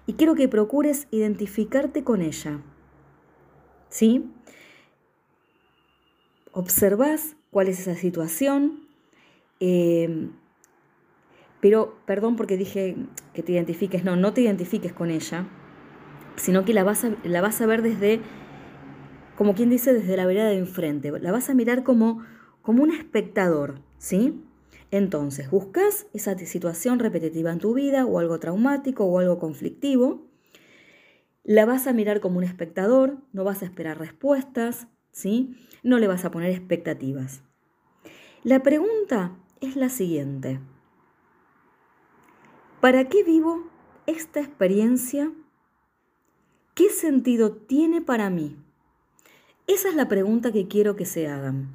y 0.07 0.15
quiero 0.15 0.35
que 0.35 0.49
procures 0.49 1.09
identificarte 1.11 2.05
con 2.05 2.23
ella. 2.23 2.61
¿Sí? 3.89 4.31
Observas 6.53 7.37
cuál 7.51 7.69
es 7.69 7.81
esa 7.81 7.95
situación, 7.95 8.87
em, 9.61 10.33
pero 11.61 11.97
perdón 12.07 12.37
porque 12.37 12.57
dije 12.57 12.97
que 13.35 13.43
te 13.43 13.53
identifiques, 13.53 14.05
no, 14.05 14.17
no 14.17 14.33
te 14.33 14.43
identifiques 14.43 14.93
con 14.93 15.11
ella, 15.11 15.47
sino 16.37 16.65
que 16.65 16.73
la 16.73 16.85
vas 16.85 17.05
la 17.25 17.41
vas 17.41 17.61
a 17.61 17.67
ver 17.67 17.83
desde 17.83 18.21
como 19.39 19.55
quien 19.55 19.71
dice, 19.71 19.95
desde 19.95 20.17
la 20.17 20.27
vereda 20.27 20.49
de 20.49 20.59
enfrente. 20.59 21.13
La 21.21 21.31
vas 21.31 21.49
a 21.49 21.55
mirar 21.55 21.85
como, 21.85 22.25
como 22.61 22.83
un 22.83 22.91
espectador, 22.91 23.81
¿sí? 23.97 24.43
Entonces, 24.91 25.49
buscas 25.49 26.09
esa 26.13 26.37
situación 26.37 26.99
repetitiva 26.99 27.53
en 27.53 27.61
tu 27.61 27.73
vida 27.73 28.05
o 28.05 28.19
algo 28.19 28.41
traumático 28.41 29.05
o 29.05 29.21
algo 29.21 29.39
conflictivo. 29.39 30.27
La 31.45 31.67
vas 31.67 31.87
a 31.87 31.93
mirar 31.93 32.19
como 32.19 32.39
un 32.39 32.43
espectador, 32.43 33.19
no 33.33 33.45
vas 33.45 33.63
a 33.63 33.67
esperar 33.67 34.01
respuestas, 34.01 34.89
¿sí? 35.13 35.57
No 35.83 35.99
le 35.99 36.07
vas 36.07 36.25
a 36.25 36.31
poner 36.31 36.51
expectativas. 36.51 37.43
La 38.45 38.63
pregunta 38.63 39.37
es 39.61 39.77
la 39.77 39.89
siguiente. 39.89 40.61
¿Para 42.81 43.09
qué 43.09 43.25
vivo 43.25 43.69
esta 44.07 44.41
experiencia? 44.41 45.33
¿Qué 46.75 46.91
sentido 46.91 47.53
tiene 47.53 48.01
para 48.01 48.31
mí? 48.31 48.57
Esa 49.67 49.89
es 49.89 49.97
la 49.97 50.09
pregunta 50.09 50.53
que 50.53 50.69
quiero 50.69 50.95
que 50.95 51.05
se 51.05 51.27
hagan. 51.29 51.75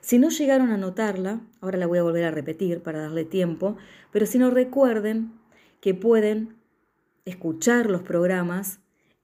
Si 0.00 0.18
no 0.18 0.30
llegaron 0.30 0.70
a 0.70 0.76
notarla, 0.76 1.40
ahora 1.60 1.78
la 1.78 1.86
voy 1.86 1.98
a 1.98 2.02
volver 2.02 2.24
a 2.24 2.30
repetir 2.30 2.82
para 2.82 3.02
darle 3.02 3.24
tiempo, 3.24 3.76
pero 4.10 4.26
si 4.26 4.38
no 4.38 4.50
recuerden 4.50 5.32
que 5.80 5.94
pueden 5.94 6.56
escuchar 7.24 7.90
los 7.90 8.02
programas 8.02 8.80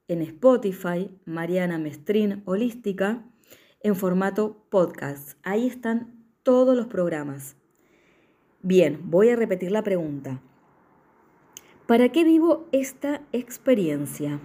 en 0.08 0.20
Spotify, 0.22 1.10
Mariana 1.24 1.78
Mestrin 1.78 2.42
Holística, 2.44 3.24
en 3.80 3.96
formato 3.96 4.66
podcast. 4.70 5.38
Ahí 5.42 5.66
están 5.66 6.24
todos 6.42 6.76
los 6.76 6.86
programas. 6.86 7.56
Bien, 8.62 9.00
voy 9.04 9.30
a 9.30 9.36
repetir 9.36 9.70
la 9.70 9.82
pregunta. 9.82 10.40
¿Para 11.86 12.10
qué 12.10 12.24
vivo 12.24 12.68
esta 12.72 13.22
experiencia? 13.32 14.40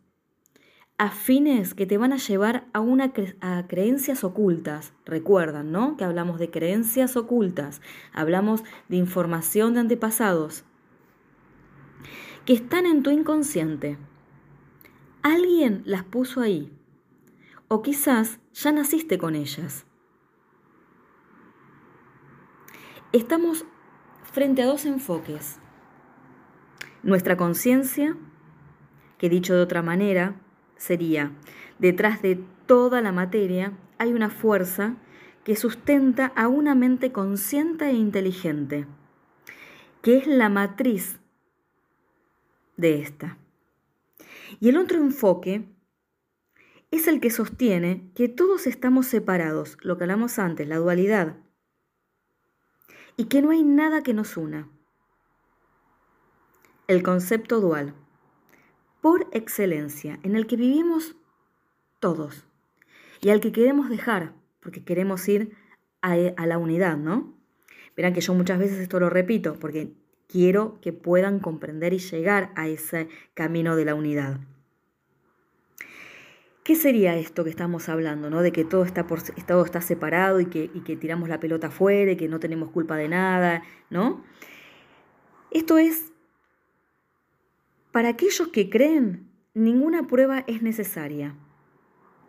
afines 0.97 1.75
que 1.75 1.87
te 1.87 1.99
van 1.99 2.13
a 2.13 2.19
llevar 2.19 2.69
a, 2.73 2.79
una 2.79 3.13
a 3.41 3.67
creencias 3.67 4.23
ocultas. 4.23 4.93
Recuerdan, 5.05 5.73
¿no? 5.73 5.97
Que 5.97 6.05
hablamos 6.05 6.39
de 6.39 6.51
creencias 6.51 7.17
ocultas, 7.17 7.81
hablamos 8.13 8.63
de 8.89 8.99
información 8.99 9.75
de 9.75 9.81
antepasados, 9.81 10.65
que 12.45 12.53
están 12.53 12.87
en 12.87 13.03
tu 13.03 13.11
inconsciente. 13.11 13.99
Alguien 15.23 15.83
las 15.85 16.05
puso 16.05 16.41
ahí, 16.41 16.73
o 17.69 17.83
quizás 17.83 18.41
ya 18.53 18.73
naciste 18.73 19.19
con 19.19 19.35
ellas. 19.35 19.87
Estamos 23.13 23.65
frente 24.25 24.63
a 24.63 24.67
dos 24.67 24.87
enfoques 24.87 25.61
nuestra 27.03 27.37
conciencia, 27.37 28.17
que 29.19 29.29
dicho 29.29 29.55
de 29.55 29.61
otra 29.61 29.83
manera, 29.83 30.37
sería, 30.77 31.33
detrás 31.79 32.23
de 32.23 32.41
toda 32.67 33.01
la 33.01 33.13
materia 33.13 33.73
hay 33.99 34.13
una 34.13 34.31
fuerza 34.31 34.97
que 35.45 35.57
sustenta 35.57 36.27
a 36.37 36.47
una 36.49 36.75
mente 36.75 37.11
consciente 37.11 37.87
e 37.87 37.95
inteligente, 37.95 38.87
que 40.01 40.19
es 40.19 40.27
la 40.27 40.49
matriz 40.49 41.19
de 42.77 43.03
esta. 43.03 43.39
Y 44.61 44.69
el 44.69 44.77
otro 44.77 44.99
enfoque 44.99 45.69
es 46.91 47.09
el 47.09 47.21
que 47.21 47.31
sostiene 47.31 48.11
que 48.15 48.29
todos 48.29 48.67
estamos 48.67 49.07
separados, 49.07 49.79
lo 49.81 49.97
que 49.97 50.05
hablamos 50.05 50.39
antes, 50.39 50.69
la 50.69 50.77
dualidad, 50.77 51.37
y 53.17 53.27
que 53.27 53.43
no 53.43 53.51
hay 53.51 53.63
nada 53.63 54.03
que 54.03 54.15
nos 54.15 54.37
una 54.37 54.69
el 56.89 57.03
concepto 57.03 57.61
dual, 57.61 57.95
por 59.01 59.27
excelencia, 59.33 60.19
en 60.23 60.37
el 60.37 60.47
que 60.47 60.57
vivimos 60.57 61.17
todos 62.01 62.45
y 63.21 63.31
al 63.31 63.41
que 63.41 63.53
queremos 63.53 63.89
dejar, 63.89 64.35
porque 64.61 64.85
queremos 64.85 65.27
ir 65.29 65.57
a, 66.03 66.17
la 66.17 66.59
unidad, 66.59 66.97
¿no? 66.97 67.35
Verán 67.97 68.13
que 68.13 68.21
yo 68.21 68.35
muchas 68.35 68.59
veces 68.59 68.79
esto 68.79 69.01
lo 69.01 69.09
repito, 69.09 69.55
porque 69.55 69.93
quiero 70.33 70.79
que 70.81 70.95
puedan 70.95 71.41
comprender 71.41 71.93
y 71.93 71.99
llegar 71.99 72.53
a 72.57 72.67
ese 72.67 73.09
camino 73.35 73.77
de 73.77 73.85
la 73.85 73.95
unidad. 73.95 74.41
¿Qué 76.65 76.75
sería 76.75 77.17
esto 77.17 77.45
que 77.45 77.51
estamos 77.51 77.91
hablando, 77.91 78.31
¿no? 78.31 78.41
De 78.41 78.51
que 78.51 78.65
todo 78.65 78.85
está, 78.85 79.07
por, 79.07 79.21
todo 79.23 79.65
está 79.65 79.83
separado 79.83 80.41
y 80.41 80.47
que, 80.47 80.71
y 80.73 80.81
que 80.81 80.97
tiramos 80.97 81.29
la 81.29 81.39
pelota 81.39 81.67
afuera 81.67 82.13
y 82.13 82.17
que 82.17 82.29
no 82.29 82.41
tenemos 82.41 82.71
culpa 82.71 82.97
de 82.97 83.09
nada, 83.09 83.63
¿no? 83.91 84.25
Esto 85.51 85.77
es 85.77 86.13
para 87.91 88.09
aquellos 88.09 88.49
que 88.49 88.71
creen, 88.71 89.29
ninguna 89.53 90.07
prueba 90.07 90.45
es 90.47 90.63
necesaria. 90.63 91.35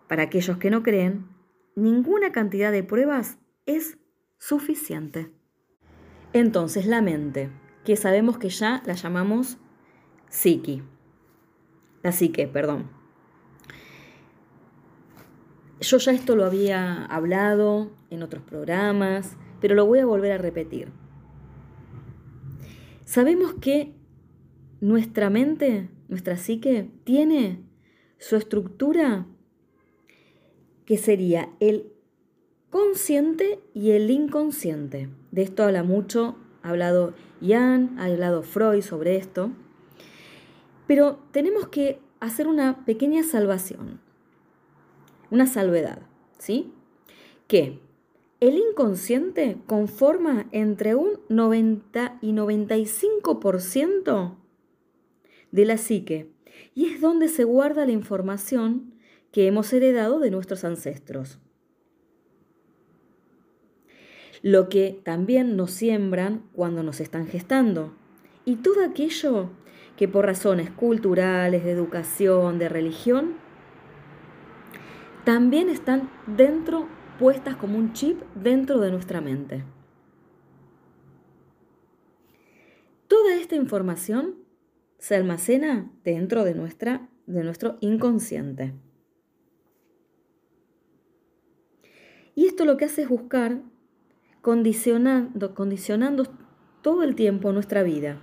Para 0.09 0.23
aquellos 0.23 0.57
que 0.57 0.69
no 0.69 0.83
creen, 0.83 1.29
ninguna 1.75 2.33
cantidad 2.33 2.71
de 2.71 2.83
pruebas 2.83 3.37
es 3.65 3.97
suficiente. 4.39 5.31
Entonces 6.33 6.85
la 6.85 7.01
mente, 7.01 7.49
que 7.83 7.95
sabemos 7.95 8.37
que 8.37 8.49
ya 8.49 8.81
la 8.85 8.93
llamamos 8.93 9.57
psiqui, 10.29 10.83
la 12.01 12.11
psique, 12.11 12.47
perdón. 12.47 12.89
Yo 15.79 15.97
ya 15.97 16.11
esto 16.13 16.35
lo 16.35 16.45
había 16.45 17.05
hablado 17.05 17.91
en 18.09 18.23
otros 18.23 18.43
programas, 18.43 19.35
pero 19.59 19.75
lo 19.75 19.85
voy 19.85 19.99
a 19.99 20.05
volver 20.05 20.31
a 20.31 20.37
repetir. 20.37 20.91
Sabemos 23.05 23.53
que 23.55 23.93
nuestra 24.79 25.29
mente, 25.29 25.89
nuestra 26.07 26.37
psique, 26.37 26.89
tiene 27.03 27.63
su 28.17 28.37
estructura 28.37 29.25
que 30.85 30.97
sería 30.97 31.49
el 31.59 31.91
consciente 32.69 33.59
y 33.73 33.91
el 33.91 34.09
inconsciente. 34.09 35.09
De 35.31 35.43
esto 35.43 35.63
habla 35.63 35.83
mucho, 35.83 36.37
ha 36.63 36.69
hablado 36.69 37.13
Jan, 37.41 37.95
ha 37.99 38.05
hablado 38.05 38.41
Freud 38.41 38.81
sobre 38.81 39.17
esto. 39.17 39.51
Pero 40.87 41.19
tenemos 41.31 41.67
que 41.67 41.99
hacer 42.19 42.47
una 42.47 42.83
pequeña 42.85 43.23
salvación, 43.23 43.99
una 45.29 45.45
salvedad, 45.45 45.99
¿sí? 46.39 46.73
Que 47.47 47.79
el 48.39 48.57
inconsciente 48.57 49.57
conforma 49.67 50.47
entre 50.51 50.95
un 50.95 51.19
90 51.29 52.17
y 52.21 52.31
95% 52.31 54.35
de 55.51 55.65
la 55.65 55.77
psique 55.77 56.31
y 56.75 56.87
es 56.87 56.99
donde 56.99 57.27
se 57.27 57.43
guarda 57.43 57.85
la 57.85 57.91
información 57.91 58.95
que 59.31 59.47
hemos 59.47 59.71
heredado 59.71 60.19
de 60.19 60.31
nuestros 60.31 60.63
ancestros. 60.63 61.39
Lo 64.43 64.67
que 64.67 64.99
también 65.05 65.55
nos 65.55 65.71
siembran 65.71 66.43
cuando 66.51 66.83
nos 66.83 66.99
están 66.99 67.27
gestando 67.27 67.95
y 68.43 68.57
todo 68.57 68.83
aquello 68.83 69.51
que 69.95 70.09
por 70.09 70.25
razones 70.25 70.69
culturales, 70.69 71.63
de 71.63 71.71
educación, 71.71 72.59
de 72.59 72.67
religión, 72.67 73.35
también 75.23 75.69
están 75.69 76.09
dentro, 76.27 76.89
puestas 77.19 77.55
como 77.55 77.77
un 77.77 77.93
chip 77.93 78.21
dentro 78.35 78.81
de 78.81 78.91
nuestra 78.91 79.21
mente. 79.21 79.63
Toda 83.07 83.35
esta 83.35 83.55
información 83.55 84.35
se 84.97 85.15
almacena 85.15 85.89
dentro 86.03 86.43
de, 86.43 86.53
nuestra, 86.53 87.07
de 87.27 87.45
nuestro 87.45 87.77
inconsciente. 87.79 88.73
Y 92.35 92.47
esto 92.47 92.65
lo 92.65 92.75
que 92.75 92.83
hace 92.83 93.03
es 93.03 93.07
buscar 93.07 93.61
condicionando, 94.43 95.55
condicionando 95.55 96.25
todo 96.81 97.01
el 97.01 97.15
tiempo 97.15 97.51
nuestra 97.53 97.81
vida. 97.81 98.17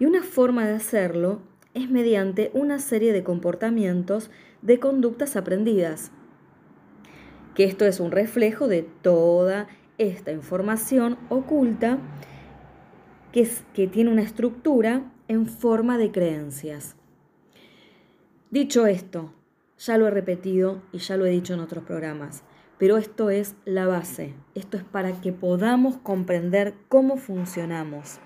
Y 0.00 0.06
una 0.06 0.22
forma 0.22 0.66
de 0.66 0.74
hacerlo 0.74 1.42
es 1.74 1.90
mediante 1.90 2.50
una 2.54 2.78
serie 2.78 3.12
de 3.12 3.22
comportamientos 3.22 4.30
de 4.62 4.80
conductas 4.80 5.36
aprendidas. 5.36 6.12
Que 7.54 7.64
esto 7.64 7.84
es 7.84 8.00
un 8.00 8.10
reflejo 8.10 8.68
de 8.68 8.82
toda 8.82 9.68
esta 9.98 10.32
información 10.32 11.18
oculta 11.28 11.98
que, 13.32 13.86
tiene 13.88 14.10
una 14.10 14.22
estructura 14.22 15.12
en 15.28 15.46
forma 15.46 15.98
de 15.98 16.10
creencias. 16.10 16.96
Dicho 18.50 18.86
esto, 18.86 19.34
ya 19.76 19.98
lo 19.98 20.06
he 20.06 20.10
repetido 20.10 20.80
y 20.90 20.98
ya 20.98 21.18
lo 21.18 21.26
he 21.26 21.30
dicho 21.30 21.52
en 21.52 21.60
otros 21.60 21.84
programas, 21.84 22.44
pero 22.78 22.96
esto 22.96 23.30
es 23.30 23.56
la 23.64 23.86
base, 23.86 24.34
esto 24.54 24.76
es 24.76 24.84
para 24.84 25.20
que 25.20 25.32
podamos 25.32 25.96
comprender 25.98 26.74
cómo 26.88 27.16
funcionamos. 27.16 28.20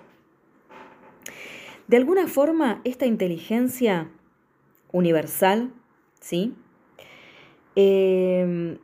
De 1.89 1.97
alguna 1.97 2.27
forma, 2.27 2.81
esta 2.85 3.07
inteligencia 3.07 4.11
universal, 4.93 5.73
¿sí? 6.21 6.55
Em, 7.75 8.79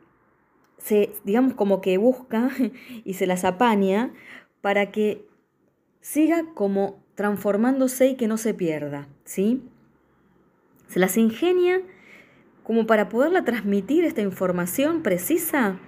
se, 0.77 1.11
digamos 1.23 1.53
como 1.53 1.81
que 1.81 1.97
busca 1.97 2.49
y 3.05 3.13
se 3.13 3.27
las 3.27 3.45
apaña 3.45 4.11
para 4.61 4.91
que 4.91 5.25
siga 6.01 6.45
como 6.53 7.03
transformándose 7.15 8.07
y 8.07 8.15
que 8.15 8.27
no 8.27 8.37
se 8.37 8.53
pierda, 8.53 9.07
¿sí? 9.25 9.61
Se 10.87 10.99
las 10.99 11.17
ingenia 11.17 11.81
como 12.69 12.85
para 12.85 13.09
poderla 13.09 13.43
transmitir 13.43 14.05
esta 14.05 14.21
información 14.21 15.01
precisa 15.01 15.79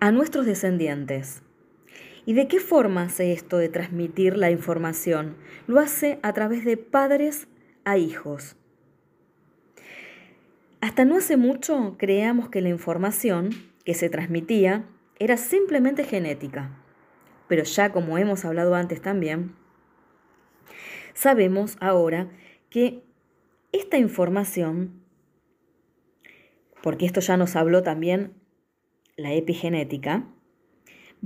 a 0.00 0.10
nuestros 0.10 0.46
descendientes. 0.46 1.42
¿Y 2.24 2.32
de 2.32 2.48
qué 2.48 2.60
forma 2.60 3.02
hace 3.02 3.34
esto 3.34 3.58
de 3.58 3.68
transmitir 3.68 4.38
la 4.38 4.50
información? 4.50 5.36
Lo 5.66 5.78
hace 5.78 6.18
a 6.22 6.32
través 6.32 6.64
de 6.64 6.78
padres 6.78 7.46
a 7.84 7.98
hijos. 7.98 8.56
Hasta 10.80 11.04
no 11.04 11.18
hace 11.18 11.36
mucho 11.36 11.96
creíamos 11.98 12.48
que 12.48 12.62
la 12.62 12.70
información 12.70 13.50
que 13.84 13.92
se 13.92 14.08
transmitía 14.08 14.86
era 15.18 15.36
simplemente 15.36 16.04
genética 16.04 16.70
pero 17.50 17.64
ya 17.64 17.90
como 17.90 18.16
hemos 18.16 18.44
hablado 18.44 18.76
antes 18.76 19.02
también, 19.02 19.56
sabemos 21.14 21.76
ahora 21.80 22.28
que 22.70 23.02
esta 23.72 23.98
información, 23.98 24.99
porque 26.82 27.06
esto 27.06 27.20
ya 27.20 27.36
nos 27.36 27.56
habló 27.56 27.82
también 27.82 28.34
la 29.16 29.32
epigenética, 29.32 30.26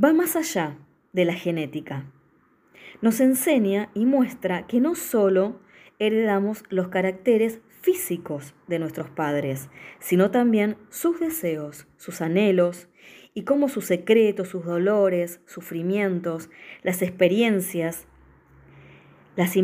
va 0.03 0.12
más 0.12 0.37
allá 0.37 0.79
de 1.12 1.25
la 1.25 1.35
genética. 1.35 2.11
Nos 3.01 3.21
enseña 3.21 3.90
y 3.95 4.07
muestra 4.07 4.67
que 4.67 4.81
no 4.81 4.95
solo 4.95 5.61
heredamos 5.99 6.64
los 6.71 6.88
caracteres 6.88 7.61
físicos 7.81 8.55
de 8.67 8.79
nuestros 8.79 9.11
padres, 9.11 9.69
sino 9.99 10.31
también 10.31 10.77
sus 10.88 11.21
deseos, 11.21 11.87
sus 11.97 12.21
anhelos 12.21 12.88
y 13.35 13.43
cómo 13.43 13.69
sus 13.69 13.85
secretos, 13.85 14.49
sus 14.49 14.64
dolores, 14.64 15.40
sufrimientos, 15.47 16.51
las 16.83 17.03
experiencias, 17.03 18.07
las, 19.37 19.55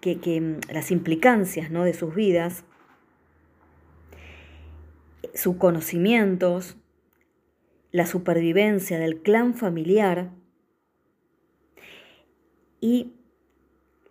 que, 0.00 0.58
las 0.70 0.90
implicancias 0.90 1.70
¿no? 1.70 1.84
de 1.84 1.94
sus 1.94 2.14
vidas, 2.14 2.64
sus 5.34 5.56
conocimientos, 5.56 6.76
la 7.90 8.06
supervivencia 8.06 8.98
del 8.98 9.20
clan 9.20 9.54
familiar 9.54 10.30
y 12.80 13.12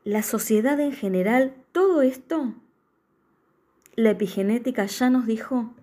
la 0.04 0.24
sociedad 0.24 0.80
en 0.80 0.94
general, 0.94 1.56
todo 1.72 2.02
esto, 2.02 2.56
la 3.96 4.12
epigenética 4.12 4.86
ya 4.86 5.10
nos 5.10 5.26
dijo 5.26 5.74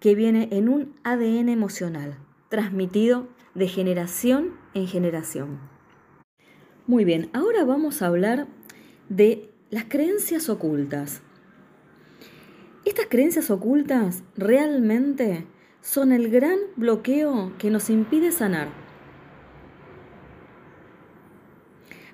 que 0.00 0.14
viene 0.14 0.48
en 0.50 0.68
un 0.68 0.96
ADN 1.04 1.48
emocional, 1.48 2.18
transmitido 2.48 3.28
de 3.54 3.68
generación 3.68 4.56
en 4.74 4.86
generación. 4.88 5.60
Muy 6.86 7.04
bien, 7.04 7.30
ahora 7.32 7.64
vamos 7.64 8.02
a 8.02 8.06
hablar 8.06 8.48
de 9.08 9.50
las 9.70 9.84
creencias 9.84 10.48
ocultas. 10.48 11.22
Estas 12.84 13.06
creencias 13.08 13.50
ocultas 13.50 14.24
realmente 14.36 15.46
son 15.80 16.10
el 16.10 16.30
gran 16.30 16.58
bloqueo 16.76 17.52
que 17.58 17.70
nos 17.70 17.90
impide 17.90 18.32
sanar. 18.32 18.68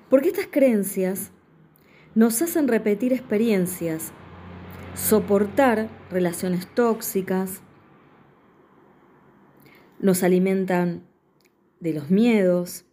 Porque 0.09 0.29
estas 0.29 0.47
creencias 0.47 1.31
nos 2.13 2.41
hacen 2.41 2.67
repetir 2.67 3.13
experiencias, 3.13 4.11
soportar 4.95 5.89
relaciones 6.09 6.67
tóxicas, 6.67 7.61
nos 9.99 10.23
alimentan 10.23 11.03
de 11.79 11.93
los 11.93 12.09
miedos, 12.09 12.85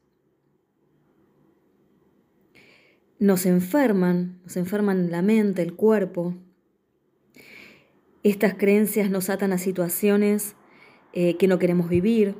nos 3.18 3.46
enferman, 3.46 4.40
nos 4.44 4.56
enferman 4.56 5.10
la 5.10 5.22
mente, 5.22 5.62
el 5.62 5.74
cuerpo. 5.74 6.34
Estas 8.26 8.54
creencias 8.54 9.08
nos 9.08 9.30
atan 9.30 9.52
a 9.52 9.58
situaciones 9.58 10.56
eh, 11.12 11.36
que 11.36 11.46
no 11.46 11.60
queremos 11.60 11.88
vivir. 11.88 12.34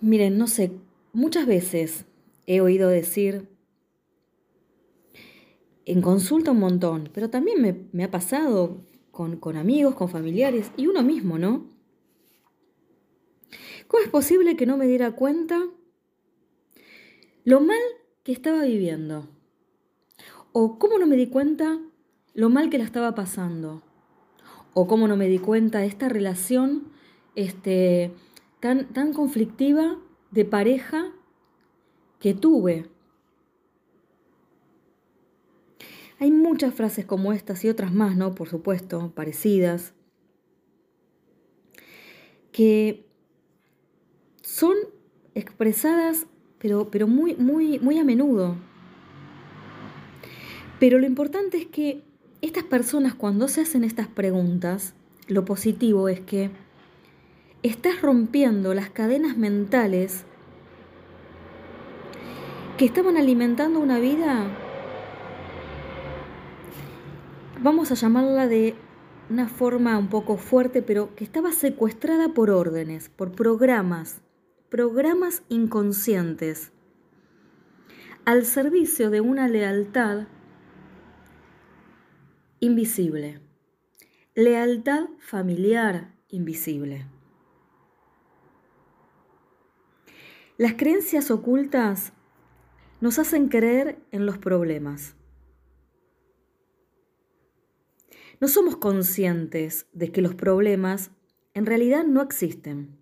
Miren, 0.00 0.38
no 0.38 0.46
sé, 0.46 0.70
muchas 1.12 1.44
veces 1.44 2.04
he 2.46 2.60
oído 2.60 2.88
decir 2.88 3.48
en 5.86 6.02
consulta 6.02 6.52
un 6.52 6.60
montón, 6.60 7.10
pero 7.12 7.30
también 7.30 7.60
me, 7.60 7.88
me 7.90 8.04
ha 8.04 8.12
pasado 8.12 8.80
con, 9.10 9.38
con 9.38 9.56
amigos, 9.56 9.96
con 9.96 10.08
familiares 10.08 10.70
y 10.76 10.86
uno 10.86 11.02
mismo, 11.02 11.38
¿no? 11.38 11.66
¿Cómo 13.88 14.04
es 14.04 14.08
posible 14.08 14.54
que 14.54 14.66
no 14.66 14.76
me 14.76 14.86
diera 14.86 15.10
cuenta 15.16 15.60
lo 17.42 17.60
mal 17.60 17.82
que 18.22 18.30
estaba 18.30 18.62
viviendo? 18.62 19.28
¿O 20.52 20.78
cómo 20.78 21.00
no 21.00 21.08
me 21.08 21.16
di 21.16 21.26
cuenta 21.26 21.80
lo 22.34 22.48
mal 22.48 22.70
que 22.70 22.78
la 22.78 22.84
estaba 22.84 23.14
pasando? 23.14 23.82
o 24.74 24.86
cómo 24.86 25.08
no 25.08 25.16
me 25.16 25.28
di 25.28 25.38
cuenta 25.38 25.80
de 25.80 25.86
esta 25.86 26.08
relación 26.08 26.88
este, 27.34 28.12
tan, 28.60 28.92
tan 28.92 29.12
conflictiva 29.12 29.98
de 30.30 30.44
pareja 30.44 31.12
que 32.18 32.34
tuve. 32.34 32.88
Hay 36.18 36.30
muchas 36.30 36.72
frases 36.74 37.04
como 37.04 37.32
estas 37.32 37.64
y 37.64 37.68
otras 37.68 37.92
más, 37.92 38.16
¿no? 38.16 38.34
Por 38.34 38.48
supuesto, 38.48 39.12
parecidas, 39.14 39.92
que 42.52 43.04
son 44.40 44.76
expresadas, 45.34 46.26
pero, 46.58 46.90
pero 46.90 47.08
muy, 47.08 47.34
muy, 47.34 47.80
muy 47.80 47.98
a 47.98 48.04
menudo. 48.04 48.56
Pero 50.78 50.98
lo 50.98 51.06
importante 51.06 51.58
es 51.58 51.66
que 51.66 52.04
estas 52.42 52.64
personas 52.64 53.14
cuando 53.14 53.46
se 53.46 53.62
hacen 53.62 53.84
estas 53.84 54.08
preguntas, 54.08 54.94
lo 55.28 55.44
positivo 55.44 56.08
es 56.08 56.20
que 56.20 56.50
estás 57.62 58.02
rompiendo 58.02 58.74
las 58.74 58.90
cadenas 58.90 59.36
mentales 59.36 60.24
que 62.76 62.84
estaban 62.84 63.16
alimentando 63.16 63.78
una 63.78 64.00
vida, 64.00 64.48
vamos 67.62 67.92
a 67.92 67.94
llamarla 67.94 68.48
de 68.48 68.74
una 69.30 69.48
forma 69.48 69.96
un 69.96 70.08
poco 70.08 70.36
fuerte, 70.36 70.82
pero 70.82 71.14
que 71.14 71.22
estaba 71.22 71.52
secuestrada 71.52 72.34
por 72.34 72.50
órdenes, 72.50 73.08
por 73.08 73.30
programas, 73.30 74.20
programas 74.68 75.44
inconscientes, 75.48 76.72
al 78.24 78.44
servicio 78.46 79.10
de 79.10 79.20
una 79.20 79.46
lealtad 79.46 80.26
invisible. 82.62 83.40
Lealtad 84.36 85.08
familiar 85.18 86.14
invisible. 86.28 87.08
Las 90.58 90.74
creencias 90.74 91.32
ocultas 91.32 92.12
nos 93.00 93.18
hacen 93.18 93.48
creer 93.48 93.98
en 94.12 94.26
los 94.26 94.38
problemas. 94.38 95.16
No 98.40 98.46
somos 98.46 98.76
conscientes 98.76 99.88
de 99.92 100.12
que 100.12 100.22
los 100.22 100.36
problemas 100.36 101.10
en 101.54 101.66
realidad 101.66 102.04
no 102.04 102.22
existen. 102.22 102.96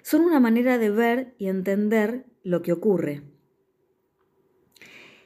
Son 0.00 0.22
una 0.22 0.40
manera 0.40 0.78
de 0.78 0.88
ver 0.88 1.34
y 1.36 1.48
entender 1.48 2.24
lo 2.42 2.62
que 2.62 2.72
ocurre. 2.72 3.22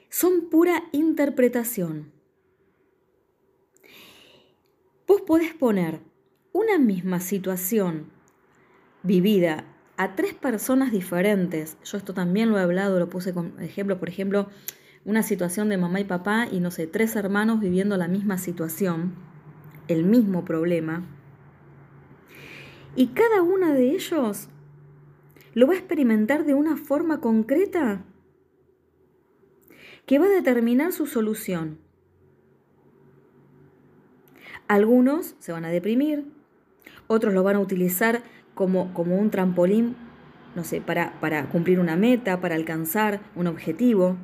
Son 0.08 0.50
pura 0.50 0.82
interpretación 0.90 2.13
Vos 5.06 5.20
podés 5.20 5.52
poner 5.52 6.00
una 6.52 6.78
misma 6.78 7.20
situación 7.20 8.06
vivida 9.02 9.64
a 9.98 10.16
tres 10.16 10.32
personas 10.32 10.92
diferentes. 10.92 11.76
Yo 11.84 11.98
esto 11.98 12.14
también 12.14 12.50
lo 12.50 12.58
he 12.58 12.62
hablado, 12.62 12.98
lo 12.98 13.10
puse 13.10 13.34
como 13.34 13.58
ejemplo, 13.58 13.98
por 13.98 14.08
ejemplo, 14.08 14.48
una 15.04 15.22
situación 15.22 15.68
de 15.68 15.76
mamá 15.76 16.00
y 16.00 16.04
papá 16.04 16.48
y 16.50 16.60
no 16.60 16.70
sé, 16.70 16.86
tres 16.86 17.16
hermanos 17.16 17.60
viviendo 17.60 17.98
la 17.98 18.08
misma 18.08 18.38
situación, 18.38 19.14
el 19.88 20.04
mismo 20.04 20.46
problema. 20.46 21.04
Y 22.96 23.08
cada 23.08 23.42
uno 23.42 23.74
de 23.74 23.90
ellos 23.90 24.48
lo 25.52 25.66
va 25.66 25.74
a 25.74 25.78
experimentar 25.78 26.46
de 26.46 26.54
una 26.54 26.78
forma 26.78 27.20
concreta 27.20 28.04
que 30.06 30.18
va 30.18 30.26
a 30.26 30.30
determinar 30.30 30.92
su 30.92 31.06
solución. 31.06 31.83
Algunos 34.68 35.36
se 35.38 35.52
van 35.52 35.64
a 35.64 35.70
deprimir, 35.70 36.26
otros 37.06 37.34
lo 37.34 37.42
van 37.42 37.56
a 37.56 37.60
utilizar 37.60 38.22
como, 38.54 38.94
como 38.94 39.18
un 39.18 39.30
trampolín, 39.30 39.96
no 40.54 40.64
sé, 40.64 40.80
para, 40.80 41.20
para 41.20 41.48
cumplir 41.48 41.80
una 41.80 41.96
meta, 41.96 42.40
para 42.40 42.54
alcanzar 42.54 43.20
un 43.34 43.46
objetivo. 43.46 44.16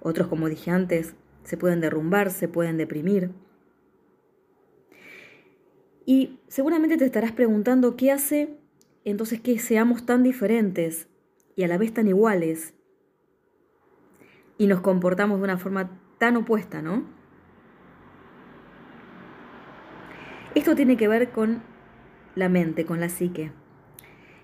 Otros, 0.00 0.28
como 0.28 0.48
dije 0.48 0.70
antes, 0.70 1.14
se 1.44 1.56
pueden 1.56 1.80
derrumbar, 1.80 2.30
se 2.30 2.48
pueden 2.48 2.76
deprimir. 2.76 3.30
Y 6.04 6.40
seguramente 6.48 6.96
te 6.96 7.04
estarás 7.04 7.32
preguntando 7.32 7.96
qué 7.96 8.12
hace 8.12 8.58
entonces 9.04 9.40
que 9.40 9.58
seamos 9.58 10.06
tan 10.06 10.22
diferentes 10.22 11.08
y 11.54 11.62
a 11.62 11.68
la 11.68 11.78
vez 11.78 11.94
tan 11.94 12.08
iguales 12.08 12.74
y 14.58 14.66
nos 14.66 14.80
comportamos 14.80 15.38
de 15.38 15.44
una 15.44 15.58
forma 15.58 16.00
tan 16.18 16.36
opuesta, 16.36 16.82
¿no? 16.82 17.04
Esto 20.66 20.74
tiene 20.74 20.96
que 20.96 21.06
ver 21.06 21.30
con 21.30 21.62
la 22.34 22.48
mente, 22.48 22.84
con 22.84 22.98
la 22.98 23.08
psique, 23.08 23.52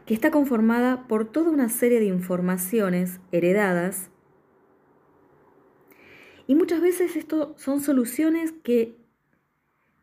que 0.07 0.15
está 0.15 0.31
conformada 0.31 1.09
por 1.09 1.25
toda 1.25 1.51
una 1.51 1.69
serie 1.69 1.99
de 1.99 2.07
informaciones 2.07 3.19
heredadas 3.33 4.09
y 6.47 6.55
muchas 6.55 6.81
veces 6.81 7.17
esto 7.17 7.57
son 7.59 7.81
soluciones 7.81 8.53
que 8.53 8.97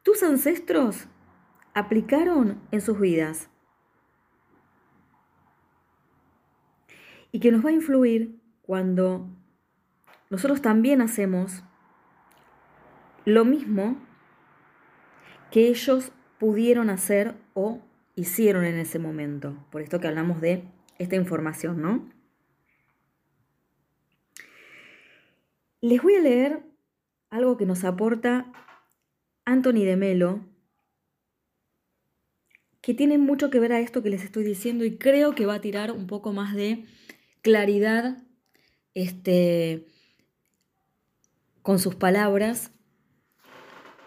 tus 0.04 0.22
ancestros 0.22 1.08
aplicaron 1.74 2.60
en 2.72 2.82
sus 2.82 3.00
vidas. 3.00 3.50
y 7.32 7.40
que 7.40 7.52
nos 7.52 7.64
va 7.64 7.70
a 7.70 7.74
influir 7.74 8.42
cuando 8.62 9.30
nosotros 10.30 10.62
también 10.62 11.02
hacemos 11.02 11.64
lo 13.24 13.46
mismo 13.46 14.09
que 15.52 15.68
ellos 15.68 16.12
pudieron 16.40 16.90
hacer 16.90 17.36
o 17.54 17.82
hicieron 18.16 18.66
en 18.66 18.78
ese 18.78 19.00
momento. 19.00 19.56
Por 19.72 19.82
esto 19.82 20.00
que 20.00 20.08
hablamos 20.08 20.42
de 20.42 20.64
esta 20.98 21.16
información, 21.16 21.82
¿no? 21.82 22.10
Les 25.82 26.02
voy 26.02 26.16
a 26.16 26.22
leer 26.22 26.64
algo 27.30 27.58
que 27.58 27.66
nos 27.66 27.84
aporta 27.84 28.52
Anthony 29.46 29.86
de 29.86 29.96
Melo, 29.96 30.42
que 32.82 32.94
tiene 32.94 33.18
mucho 33.18 33.50
que 33.50 33.60
ver 33.60 33.74
a 33.74 33.80
esto 33.80 34.04
que 34.04 34.10
les 34.10 34.24
estoy 34.24 34.44
diciendo 34.44 34.84
y 34.84 34.98
creo 34.98 35.36
que 35.36 35.46
va 35.46 35.56
a 35.56 35.62
tirar 35.62 35.92
un 35.92 36.08
poco 36.08 36.34
más 36.34 36.56
de 36.56 36.86
claridad 37.42 38.18
este, 38.94 39.86
con 41.62 41.80
sus 41.80 41.96
palabras 41.96 42.72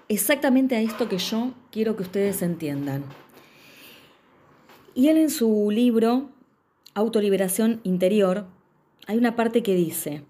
exactamente 0.08 0.76
a 0.76 0.80
esto 0.80 1.08
que 1.08 1.18
yo 1.18 1.52
quiero 1.70 1.96
que 1.96 2.02
ustedes 2.02 2.42
entiendan. 2.42 3.04
Y 4.94 5.08
él 5.08 5.16
en 5.16 5.30
su 5.30 5.70
libro, 5.70 6.30
Autoliberación 6.94 7.80
Interior, 7.82 8.46
hay 9.06 9.16
una 9.18 9.36
parte 9.36 9.62
que 9.62 9.74
dice, 9.74 10.24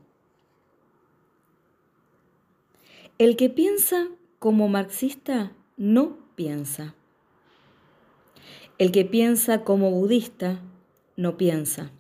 el 3.19 3.37
que 3.37 3.51
piensa 3.51 4.09
como 4.39 4.69
marxista 4.69 5.53
no 5.77 6.17
piensa. 6.35 6.95
El 8.79 8.91
que 8.91 9.05
piensa 9.05 9.63
como 9.63 9.91
budista 9.91 10.61
no 11.17 11.37
piensa. 11.37 11.93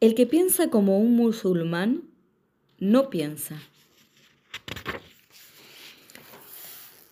El 0.00 0.14
que 0.14 0.26
piensa 0.26 0.70
como 0.70 0.98
un 0.98 1.14
musulmán 1.14 2.02
no 2.78 3.10
piensa. 3.10 3.60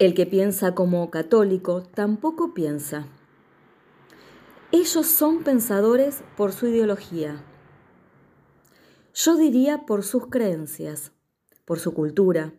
El 0.02 0.14
que 0.14 0.26
piensa 0.26 0.74
como 0.74 1.12
católico 1.12 1.84
tampoco 1.84 2.54
piensa. 2.54 3.06
Ellos 4.72 5.06
son 5.06 5.44
pensadores 5.44 6.24
por 6.36 6.50
su 6.50 6.66
ideología. 6.66 7.44
Yo 9.14 9.36
diría 9.36 9.86
por 9.86 10.02
sus 10.02 10.26
creencias, 10.26 11.12
por 11.64 11.78
su 11.78 11.94
cultura, 11.94 12.52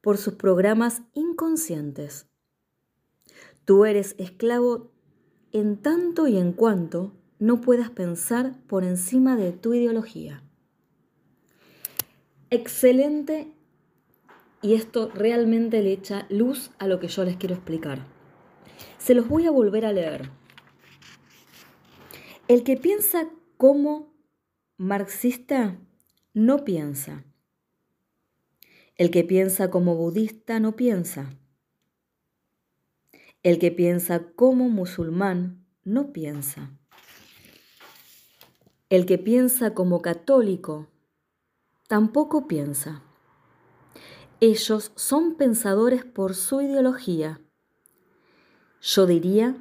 por 0.00 0.16
sus 0.16 0.34
programas 0.34 1.02
inconscientes. 1.12 2.28
Tú 3.64 3.84
eres 3.84 4.14
esclavo 4.16 4.92
en 5.50 5.82
tanto 5.82 6.28
y 6.28 6.36
en 6.38 6.52
cuanto 6.52 7.16
no 7.40 7.60
puedas 7.60 7.90
pensar 7.90 8.62
por 8.68 8.84
encima 8.84 9.36
de 9.36 9.50
tu 9.50 9.74
ideología. 9.74 10.44
Excelente 12.50 13.55
y 14.62 14.74
esto 14.74 15.10
realmente 15.14 15.82
le 15.82 15.92
echa 15.92 16.26
luz 16.28 16.70
a 16.78 16.86
lo 16.86 16.98
que 17.00 17.08
yo 17.08 17.24
les 17.24 17.36
quiero 17.36 17.54
explicar. 17.54 18.06
Se 18.98 19.14
los 19.14 19.28
voy 19.28 19.46
a 19.46 19.50
volver 19.50 19.86
a 19.86 19.92
leer. 19.92 20.30
El 22.48 22.62
que 22.62 22.76
piensa 22.76 23.28
como 23.56 24.14
marxista 24.76 25.78
no 26.34 26.64
piensa. 26.64 27.24
El 28.96 29.10
que 29.10 29.24
piensa 29.24 29.70
como 29.70 29.94
budista 29.94 30.60
no 30.60 30.76
piensa. 30.76 31.36
El 33.42 33.58
que 33.58 33.70
piensa 33.70 34.32
como 34.34 34.68
musulmán 34.68 35.66
no 35.84 36.12
piensa. 36.12 36.70
El 38.88 39.06
que 39.06 39.18
piensa 39.18 39.74
como 39.74 40.02
católico 40.02 40.88
tampoco 41.88 42.48
piensa. 42.48 43.02
Ellos 44.40 44.92
son 44.96 45.36
pensadores 45.36 46.04
por 46.04 46.34
su 46.34 46.60
ideología. 46.60 47.40
Yo 48.82 49.06
diría 49.06 49.56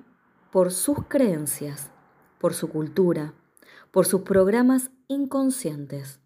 por 0.52 0.72
sus 0.72 1.08
creencias, 1.08 1.92
por 2.40 2.54
su 2.54 2.70
cultura, 2.70 3.34
por 3.92 4.06
sus 4.06 4.22
programas 4.22 4.92
inconscientes. 5.08 6.20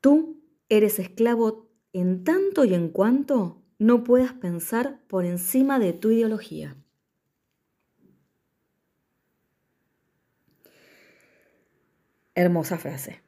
Tú 0.00 0.42
eres 0.70 0.98
esclavo 0.98 1.68
en 1.92 2.24
tanto 2.24 2.64
y 2.64 2.72
en 2.72 2.88
cuanto 2.88 3.62
no 3.78 4.02
puedas 4.02 4.32
pensar 4.32 5.02
por 5.08 5.26
encima 5.26 5.78
de 5.78 5.92
tu 5.92 6.10
ideología. 6.10 6.74
Hermosa 12.34 12.78
frase. 12.78 13.20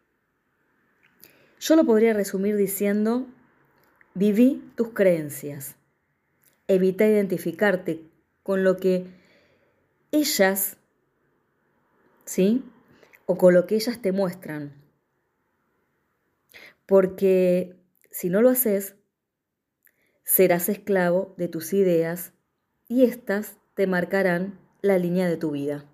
Yo 1.58 1.76
lo 1.76 1.84
podría 1.84 2.14
resumir 2.14 2.56
diciendo 2.56 3.26
Viví 4.14 4.72
tus 4.74 4.88
creencias. 4.88 5.76
Evita 6.66 7.06
identificarte 7.06 8.02
con 8.42 8.64
lo 8.64 8.76
que 8.76 9.06
ellas, 10.10 10.78
¿sí? 12.24 12.64
O 13.26 13.38
con 13.38 13.54
lo 13.54 13.68
que 13.68 13.76
ellas 13.76 14.02
te 14.02 14.10
muestran. 14.10 14.74
Porque 16.86 17.76
si 18.10 18.30
no 18.30 18.42
lo 18.42 18.48
haces, 18.48 18.96
serás 20.24 20.68
esclavo 20.68 21.32
de 21.36 21.46
tus 21.46 21.72
ideas 21.72 22.32
y 22.88 23.04
éstas 23.04 23.58
te 23.74 23.86
marcarán 23.86 24.58
la 24.82 24.98
línea 24.98 25.28
de 25.28 25.36
tu 25.36 25.52
vida. 25.52 25.84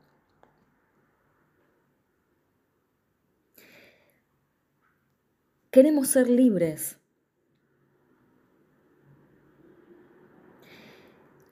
Queremos 5.71 6.09
ser 6.09 6.31
libres 6.31 6.97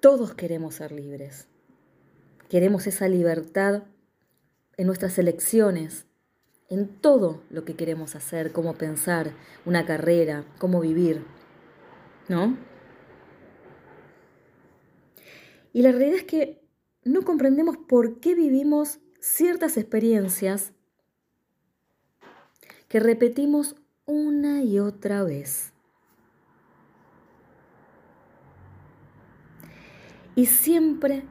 Todos 0.05 0.35
queremos 0.35 0.75
ser 0.75 0.93
libres. 0.93 1.49
Queremos 2.51 2.87
esa 2.87 3.09
libertad 3.09 3.85
en 4.77 4.87
nuestras 4.87 5.19
elecciones, 5.19 6.05
en 6.69 6.89
todo 7.01 7.43
lo 7.49 7.65
que 7.65 7.75
queremos 7.75 8.15
hacer, 8.15 8.53
cómo 8.53 8.75
pensar, 8.75 9.33
una 9.65 9.87
carrera, 9.87 10.45
cómo 10.59 10.81
vivir, 10.81 11.25
¿no? 12.29 12.59
Y 15.73 15.81
la 15.81 15.93
realidad 15.93 16.17
es 16.17 16.25
que 16.25 16.63
no 17.03 17.23
comprendemos 17.23 17.79
por 17.79 18.21
qué 18.21 18.35
vivimos 18.35 18.99
ciertas 19.21 19.79
experiencias 19.79 20.75
que 22.89 23.01
repetimos 23.01 23.75
una 24.05 24.63
y 24.63 24.81
otra 24.81 25.23
vez. 25.23 25.74
Y 30.35 30.47
siempre 30.47 31.25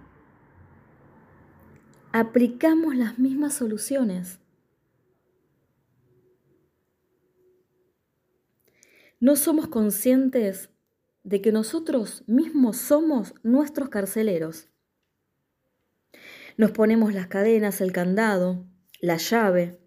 aplicamos 2.11 2.95
las 2.95 3.19
mismas 3.19 3.53
soluciones. 3.53 4.39
No 9.19 9.35
somos 9.35 9.67
conscientes 9.67 10.69
de 11.23 11.41
que 11.41 11.51
nosotros 11.51 12.23
mismos 12.27 12.77
somos 12.77 13.33
nuestros 13.43 13.89
carceleros. 13.89 14.69
Nos 16.57 16.71
ponemos 16.71 17.13
las 17.13 17.27
cadenas, 17.27 17.81
el 17.81 17.91
candado, 17.91 18.65
la 18.99 19.17
llave, 19.17 19.79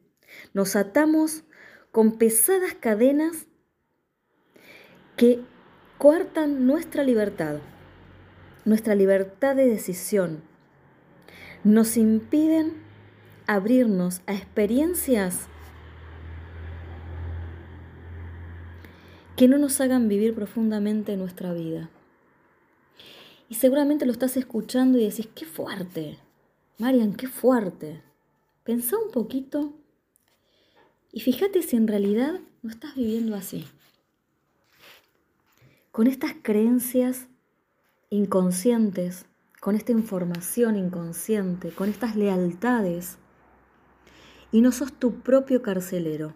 nos 0.53 0.75
atamos 0.75 1.45
con 1.93 2.19
pesadas 2.19 2.75
cadenas 2.75 3.47
que 5.17 5.41
coartan 5.99 6.67
nuestra 6.67 7.05
libertad 7.05 7.61
nuestra 8.67 8.95
libertad 8.97 9.57
de 9.57 9.67
decisión, 9.67 10.43
nos 11.65 11.97
impiden 11.97 12.75
abrirnos 13.47 14.21
a 14.27 14.35
experiencias 14.35 15.47
que 19.37 19.47
no 19.47 19.57
nos 19.59 19.81
hagan 19.81 20.09
vivir 20.09 20.35
profundamente 20.35 21.17
nuestra 21.17 21.53
vida. 21.53 21.89
Y 23.49 23.55
seguramente 23.55 24.05
lo 24.05 24.13
estás 24.13 24.37
escuchando 24.37 24.99
y 24.99 25.05
decís, 25.05 25.29
qué 25.33 25.47
fuerte, 25.47 26.19
Marian, 26.79 27.15
qué 27.15 27.29
fuerte. 27.29 28.03
Pensá 28.65 28.99
un 28.99 29.13
poquito 29.13 29.75
y 31.13 31.21
fíjate 31.21 31.63
si 31.63 31.77
en 31.77 31.87
realidad 31.87 32.41
no 32.63 32.71
estás 32.71 32.97
viviendo 32.97 33.37
así. 33.37 33.65
Con 35.93 36.09
estas 36.09 36.33
creencias 36.43 37.29
inconscientes, 38.11 39.27
con 39.61 39.75
esta 39.75 39.93
información 39.93 40.77
inconsciente, 40.77 41.71
con 41.71 41.89
estas 41.89 42.17
lealtades, 42.17 43.19
y 44.53 44.61
no 44.61 44.71
sos 44.73 44.93
tu 44.93 45.21
propio 45.21 45.63
carcelero. 45.63 46.35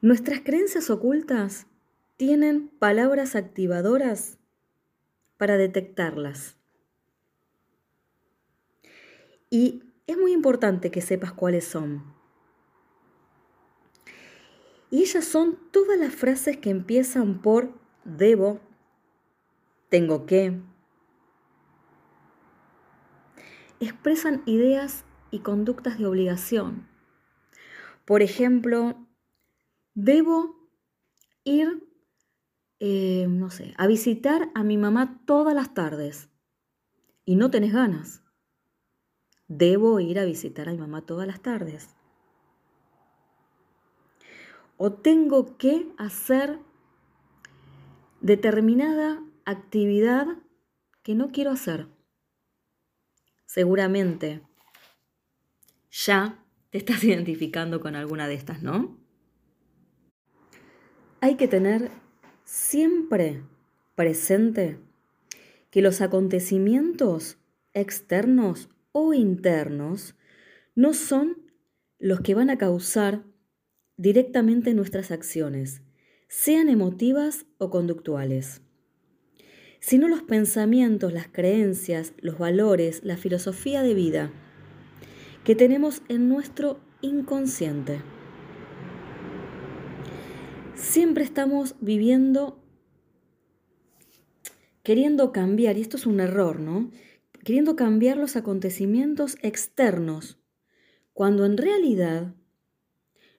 Nuestras 0.00 0.40
creencias 0.40 0.90
ocultas 0.90 1.66
tienen 2.16 2.68
palabras 2.68 3.34
activadoras 3.34 4.38
para 5.36 5.56
detectarlas. 5.56 6.56
Y 9.50 9.82
es 10.06 10.16
muy 10.16 10.32
importante 10.32 10.90
que 10.90 11.00
sepas 11.00 11.32
cuáles 11.32 11.64
son. 11.64 12.17
Y 14.90 15.02
ellas 15.02 15.24
son 15.24 15.58
todas 15.70 15.98
las 15.98 16.14
frases 16.14 16.56
que 16.56 16.70
empiezan 16.70 17.42
por 17.42 17.78
debo, 18.04 18.60
tengo 19.90 20.26
que. 20.26 20.60
Expresan 23.80 24.42
ideas 24.46 25.04
y 25.30 25.40
conductas 25.40 25.98
de 25.98 26.06
obligación. 26.06 26.88
Por 28.04 28.22
ejemplo, 28.22 29.06
debo 29.94 30.56
ir, 31.44 31.86
eh, 32.80 33.26
no 33.28 33.50
sé, 33.50 33.74
a 33.76 33.86
visitar 33.86 34.50
a 34.54 34.64
mi 34.64 34.78
mamá 34.78 35.22
todas 35.26 35.54
las 35.54 35.74
tardes 35.74 36.30
y 37.24 37.36
no 37.36 37.50
tenés 37.50 37.74
ganas. 37.74 38.22
Debo 39.48 40.00
ir 40.00 40.18
a 40.18 40.24
visitar 40.24 40.68
a 40.68 40.72
mi 40.72 40.78
mamá 40.78 41.02
todas 41.02 41.26
las 41.26 41.40
tardes. 41.40 41.97
O 44.78 44.92
tengo 44.92 45.58
que 45.58 45.92
hacer 45.98 46.58
determinada 48.20 49.22
actividad 49.44 50.26
que 51.02 51.14
no 51.14 51.30
quiero 51.30 51.50
hacer. 51.50 51.88
Seguramente 53.44 54.40
ya 55.90 56.42
te 56.70 56.78
estás 56.78 57.04
identificando 57.04 57.80
con 57.80 57.96
alguna 57.96 58.28
de 58.28 58.34
estas, 58.34 58.62
¿no? 58.62 58.96
Hay 61.20 61.34
que 61.36 61.48
tener 61.48 61.90
siempre 62.44 63.42
presente 63.96 64.78
que 65.70 65.82
los 65.82 66.00
acontecimientos 66.00 67.38
externos 67.74 68.70
o 68.92 69.14
internos 69.14 70.14
no 70.74 70.94
son 70.94 71.50
los 71.98 72.20
que 72.20 72.34
van 72.34 72.50
a 72.50 72.58
causar 72.58 73.24
directamente 73.98 74.72
nuestras 74.72 75.10
acciones, 75.10 75.82
sean 76.28 76.70
emotivas 76.70 77.44
o 77.58 77.68
conductuales, 77.68 78.62
sino 79.80 80.08
los 80.08 80.22
pensamientos, 80.22 81.12
las 81.12 81.28
creencias, 81.28 82.14
los 82.18 82.38
valores, 82.38 83.02
la 83.04 83.18
filosofía 83.18 83.82
de 83.82 83.92
vida 83.92 84.32
que 85.44 85.54
tenemos 85.54 86.02
en 86.08 86.30
nuestro 86.30 86.80
inconsciente. 87.02 88.00
Siempre 90.74 91.24
estamos 91.24 91.74
viviendo 91.80 92.64
queriendo 94.82 95.32
cambiar, 95.32 95.76
y 95.76 95.82
esto 95.82 95.98
es 95.98 96.06
un 96.06 96.18
error, 96.20 96.60
¿no? 96.60 96.90
queriendo 97.44 97.76
cambiar 97.76 98.16
los 98.16 98.36
acontecimientos 98.36 99.36
externos, 99.42 100.38
cuando 101.12 101.46
en 101.46 101.56
realidad 101.56 102.34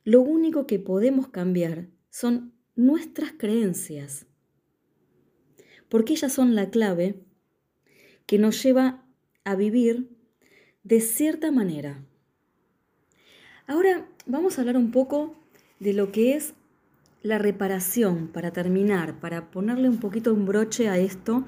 lo 0.03 0.21
único 0.21 0.65
que 0.67 0.79
podemos 0.79 1.27
cambiar 1.27 1.87
son 2.09 2.53
nuestras 2.75 3.31
creencias, 3.33 4.25
porque 5.89 6.13
ellas 6.13 6.33
son 6.33 6.55
la 6.55 6.69
clave 6.69 7.15
que 8.25 8.39
nos 8.39 8.61
lleva 8.63 9.03
a 9.43 9.55
vivir 9.55 10.09
de 10.83 11.01
cierta 11.01 11.51
manera. 11.51 12.03
Ahora 13.67 14.07
vamos 14.25 14.57
a 14.57 14.61
hablar 14.61 14.77
un 14.77 14.91
poco 14.91 15.35
de 15.79 15.93
lo 15.93 16.11
que 16.11 16.35
es 16.35 16.53
la 17.21 17.37
reparación 17.37 18.27
para 18.27 18.51
terminar, 18.51 19.19
para 19.19 19.51
ponerle 19.51 19.89
un 19.89 19.99
poquito 19.99 20.33
un 20.33 20.45
broche 20.45 20.87
a 20.89 20.97
esto 20.97 21.43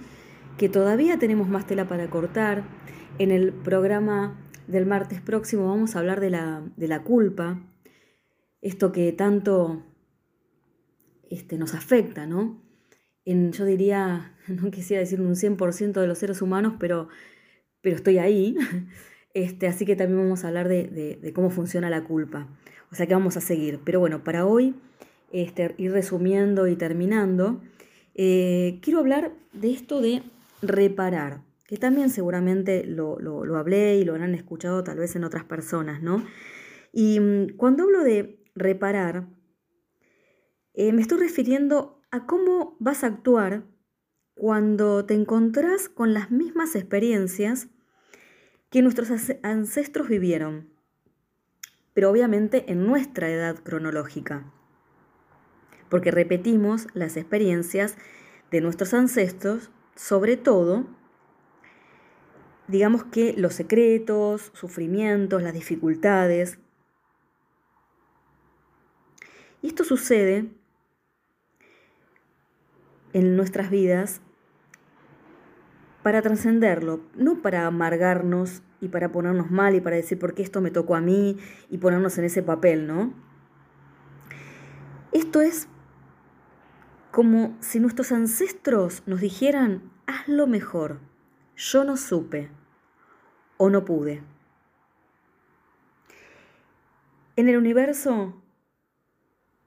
que 0.57 0.69
todavía 0.69 1.17
tenemos 1.17 1.47
más 1.47 1.65
tela 1.65 1.87
para 1.87 2.09
cortar. 2.09 2.63
En 3.19 3.31
el 3.31 3.53
programa 3.53 4.37
del 4.67 4.85
martes 4.85 5.21
próximo 5.21 5.67
vamos 5.67 5.95
a 5.95 5.99
hablar 5.99 6.19
de 6.19 6.29
la, 6.29 6.63
de 6.77 6.87
la 6.87 7.03
culpa, 7.03 7.61
esto 8.61 8.91
que 8.91 9.11
tanto 9.11 9.83
este, 11.29 11.57
nos 11.57 11.73
afecta, 11.73 12.25
¿no? 12.25 12.61
Yo 13.25 13.65
diría, 13.65 14.35
no 14.47 14.71
quisiera 14.71 15.01
decir 15.01 15.21
un 15.21 15.35
100% 15.35 15.99
de 15.99 16.07
los 16.07 16.17
seres 16.17 16.41
humanos, 16.41 16.73
pero, 16.79 17.07
pero 17.81 17.95
estoy 17.95 18.17
ahí. 18.17 18.55
Este, 19.33 19.65
así 19.67 19.85
que 19.85 19.95
también 19.95 20.23
vamos 20.23 20.43
a 20.43 20.49
hablar 20.49 20.67
de, 20.67 21.31
cómo 21.33 21.49
funciona 21.51 21.89
la 21.89 22.03
culpa. 22.03 22.49
O 22.91 22.95
sea 22.95 23.07
que 23.07 23.13
vamos 23.13 23.37
a 23.37 23.39
seguir. 23.39 23.79
Pero 23.85 24.01
bueno, 24.01 24.25
para 24.25 24.45
hoy, 24.45 24.75
este, 25.31 25.73
ir 25.77 25.93
resumiendo 25.93 26.67
y 26.67 26.75
terminando, 26.75 27.61
eh, 28.13 28.79
quiero 28.81 28.99
hablar 28.99 29.31
de 29.53 29.71
esto 29.71 30.01
de 30.01 30.23
reparar, 30.61 31.43
que 31.65 31.77
también 31.77 32.09
seguramente 32.09 32.83
lo, 32.85 33.15
hablé 33.55 33.99
y 33.99 34.03
lo 34.03 34.15
han 34.15 34.35
escuchado 34.35 34.83
tal 34.83 34.97
vez 34.97 35.15
en 35.15 35.23
otras 35.23 35.45
personas, 35.45 36.01
¿no? 36.01 36.25
Y 36.91 37.21
mm, 37.21 37.55
cuando 37.55 37.83
hablo 37.83 38.03
de 38.03 38.40
reparar, 38.55 39.27
eh, 40.73 40.93
me 40.93 41.01
estoy 41.01 41.19
refiriendo 41.19 42.01
a 42.11 42.25
cómo 42.25 42.75
vas 42.79 43.03
a 43.03 43.07
actuar 43.07 43.63
cuando 44.35 45.05
te 45.05 45.13
encontrás 45.13 45.89
con 45.89 46.13
las 46.13 46.31
mismas 46.31 46.75
experiencias 46.75 47.67
que 48.69 48.81
nuestros 48.81 49.11
ancestros 49.43 50.07
vivieron, 50.07 50.69
pero 51.93 52.09
obviamente 52.09 52.71
en 52.71 52.85
nuestra 52.87 53.29
edad 53.29 53.57
cronológica, 53.57 54.51
porque 55.89 56.11
repetimos 56.11 56.87
las 56.93 57.17
experiencias 57.17 57.97
de 58.49 58.61
nuestros 58.61 58.93
ancestros 58.93 59.71
sobre 59.95 60.37
todo, 60.37 60.85
digamos 62.67 63.03
que 63.03 63.33
los 63.33 63.53
secretos, 63.53 64.51
sufrimientos, 64.53 65.43
las 65.43 65.53
dificultades. 65.53 66.57
Y 69.61 69.67
esto 69.67 69.83
sucede 69.83 70.49
en 73.13 73.35
nuestras 73.35 73.69
vidas 73.69 74.21
para 76.03 76.21
trascenderlo, 76.21 77.01
no 77.15 77.41
para 77.41 77.67
amargarnos 77.67 78.63
y 78.79 78.87
para 78.87 79.11
ponernos 79.11 79.51
mal 79.51 79.75
y 79.75 79.81
para 79.81 79.95
decir 79.95 80.17
por 80.17 80.33
qué 80.33 80.41
esto 80.41 80.61
me 80.61 80.71
tocó 80.71 80.95
a 80.95 81.01
mí 81.01 81.37
y 81.69 81.77
ponernos 81.77 82.17
en 82.17 82.25
ese 82.25 82.41
papel, 82.41 82.87
¿no? 82.87 83.13
Esto 85.11 85.41
es 85.41 85.67
como 87.11 87.55
si 87.59 87.79
nuestros 87.79 88.11
ancestros 88.11 89.03
nos 89.05 89.19
dijeran, 89.19 89.91
hazlo 90.07 90.47
mejor, 90.47 90.99
yo 91.55 91.83
no 91.83 91.97
supe 91.97 92.49
o 93.57 93.69
no 93.69 93.85
pude. 93.85 94.23
En 97.35 97.49
el 97.49 97.57
universo, 97.57 98.40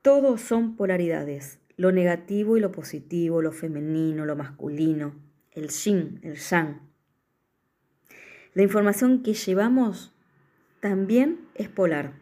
todos 0.05 0.43
son 0.43 0.77
polaridades, 0.77 1.61
lo 1.79 1.91
negativo 1.91 2.59
y 2.59 2.61
lo 2.61 2.71
positivo, 2.71 3.41
lo 3.41 3.53
femenino, 3.53 4.27
lo 4.27 4.37
masculino, 4.37 5.15
el 5.53 5.71
yin, 5.71 6.21
el 6.23 6.37
yang. 6.37 6.83
La 8.53 8.63
información 8.63 9.23
que 9.23 9.33
llevamos 9.33 10.15
también 10.81 11.49
es 11.55 11.71
polar. 11.71 12.13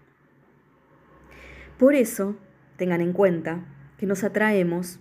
Por 1.76 1.96
eso, 1.96 2.36
tengan 2.76 3.00
en 3.00 3.12
cuenta 3.12 3.66
que 3.98 4.06
nos 4.06 4.22
atraemos 4.22 5.00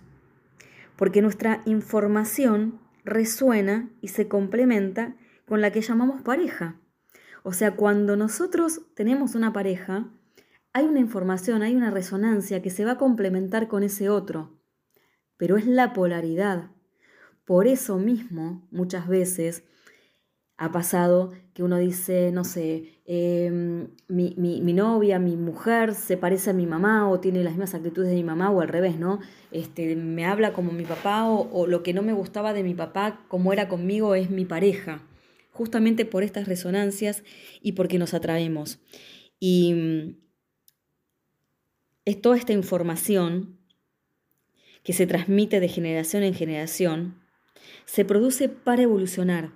porque 0.96 1.22
nuestra 1.22 1.62
información 1.66 2.80
resuena 3.04 3.90
y 4.00 4.08
se 4.08 4.26
complementa 4.26 5.14
con 5.46 5.60
la 5.60 5.70
que 5.70 5.82
llamamos 5.82 6.20
pareja. 6.22 6.80
O 7.44 7.52
sea, 7.52 7.76
cuando 7.76 8.16
nosotros 8.16 8.82
tenemos 8.96 9.36
una 9.36 9.52
pareja, 9.52 10.08
hay 10.72 10.86
una 10.86 11.00
información, 11.00 11.62
hay 11.62 11.74
una 11.74 11.90
resonancia 11.90 12.62
que 12.62 12.70
se 12.70 12.84
va 12.84 12.92
a 12.92 12.98
complementar 12.98 13.68
con 13.68 13.82
ese 13.82 14.08
otro, 14.08 14.58
pero 15.36 15.56
es 15.56 15.66
la 15.66 15.92
polaridad. 15.92 16.70
Por 17.44 17.66
eso 17.66 17.98
mismo, 17.98 18.66
muchas 18.70 19.08
veces, 19.08 19.64
ha 20.56 20.70
pasado 20.70 21.32
que 21.54 21.62
uno 21.62 21.76
dice, 21.76 22.30
no 22.32 22.44
sé, 22.44 23.00
em, 23.04 23.88
mi, 24.08 24.72
novia, 24.72 25.18
mi 25.18 25.36
mujer 25.36 25.94
se 25.94 26.16
parece 26.16 26.50
a 26.50 26.52
mi 26.54 26.66
mamá 26.66 27.10
o 27.10 27.20
tiene 27.20 27.42
las 27.42 27.54
mismas 27.54 27.74
actitudes 27.74 28.10
de 28.10 28.14
mi 28.14 28.24
mamá 28.24 28.50
o 28.50 28.60
al 28.60 28.68
revés, 28.68 28.98
¿no? 28.98 29.18
Este, 29.50 29.96
me 29.96 30.24
habla 30.24 30.52
como 30.52 30.72
mi 30.72 30.84
papá 30.84 31.28
o, 31.28 31.50
o 31.52 31.66
lo 31.66 31.82
que 31.82 31.92
no 31.92 32.02
me 32.02 32.12
gustaba 32.12 32.52
de 32.52 32.62
mi 32.62 32.74
papá, 32.74 33.24
como 33.28 33.52
era 33.52 33.68
conmigo, 33.68 34.14
es 34.14 34.30
mi 34.30 34.44
pareja. 34.44 35.02
Justamente 35.50 36.06
por 36.06 36.22
estas 36.22 36.48
resonancias 36.48 37.24
y 37.60 37.72
porque 37.72 37.98
nos 37.98 38.14
atraemos. 38.14 38.78
Y 39.40 40.16
es 42.04 42.20
toda 42.20 42.36
esta 42.36 42.52
información 42.52 43.58
que 44.82 44.92
se 44.92 45.06
transmite 45.06 45.60
de 45.60 45.68
generación 45.68 46.22
en 46.22 46.34
generación, 46.34 47.22
se 47.84 48.04
produce 48.04 48.48
para 48.48 48.82
evolucionar 48.82 49.52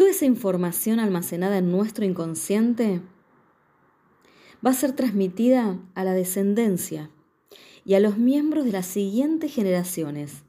Toda 0.00 0.12
esa 0.12 0.24
información 0.24 0.98
almacenada 0.98 1.58
en 1.58 1.70
nuestro 1.70 2.06
inconsciente 2.06 3.02
va 4.64 4.70
a 4.70 4.72
ser 4.72 4.92
transmitida 4.92 5.78
a 5.94 6.04
la 6.04 6.14
descendencia 6.14 7.10
y 7.84 7.92
a 7.92 8.00
los 8.00 8.16
miembros 8.16 8.64
de 8.64 8.72
las 8.72 8.86
siguientes 8.86 9.54
generaciones. 9.54 10.42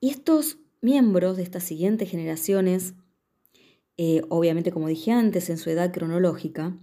Y 0.00 0.10
estos 0.10 0.58
miembros 0.80 1.36
de 1.36 1.44
estas 1.44 1.62
siguientes 1.62 2.10
generaciones, 2.10 2.94
eh, 3.96 4.22
obviamente 4.28 4.72
como 4.72 4.88
dije 4.88 5.12
antes, 5.12 5.50
en 5.50 5.58
su 5.58 5.70
edad 5.70 5.92
cronológica, 5.92 6.76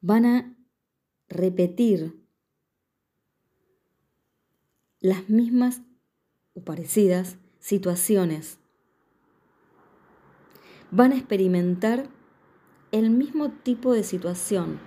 van 0.00 0.26
a 0.26 0.56
repetir 1.28 2.22
las 5.00 5.28
mismas 5.28 5.82
o 6.54 6.62
parecidas 6.62 7.38
situaciones. 7.58 8.58
Van 10.90 11.12
a 11.12 11.16
experimentar 11.16 12.08
el 12.92 13.10
mismo 13.10 13.50
tipo 13.50 13.92
de 13.92 14.04
situación 14.04 14.80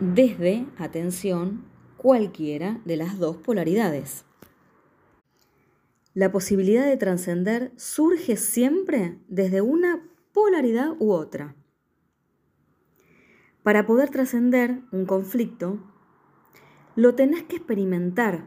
desde, 0.00 0.66
atención, 0.78 1.64
cualquiera 1.96 2.80
de 2.84 2.96
las 2.96 3.18
dos 3.18 3.36
polaridades. 3.36 4.24
La 6.14 6.30
posibilidad 6.30 6.84
de 6.84 6.96
trascender 6.98 7.72
surge 7.76 8.36
siempre 8.36 9.18
desde 9.28 9.62
una 9.62 10.06
polaridad 10.32 10.94
u 10.98 11.12
otra. 11.12 11.54
Para 13.62 13.86
poder 13.86 14.10
trascender 14.10 14.82
un 14.92 15.06
conflicto, 15.06 15.78
lo 16.96 17.14
tenés 17.14 17.44
que 17.44 17.56
experimentar. 17.56 18.46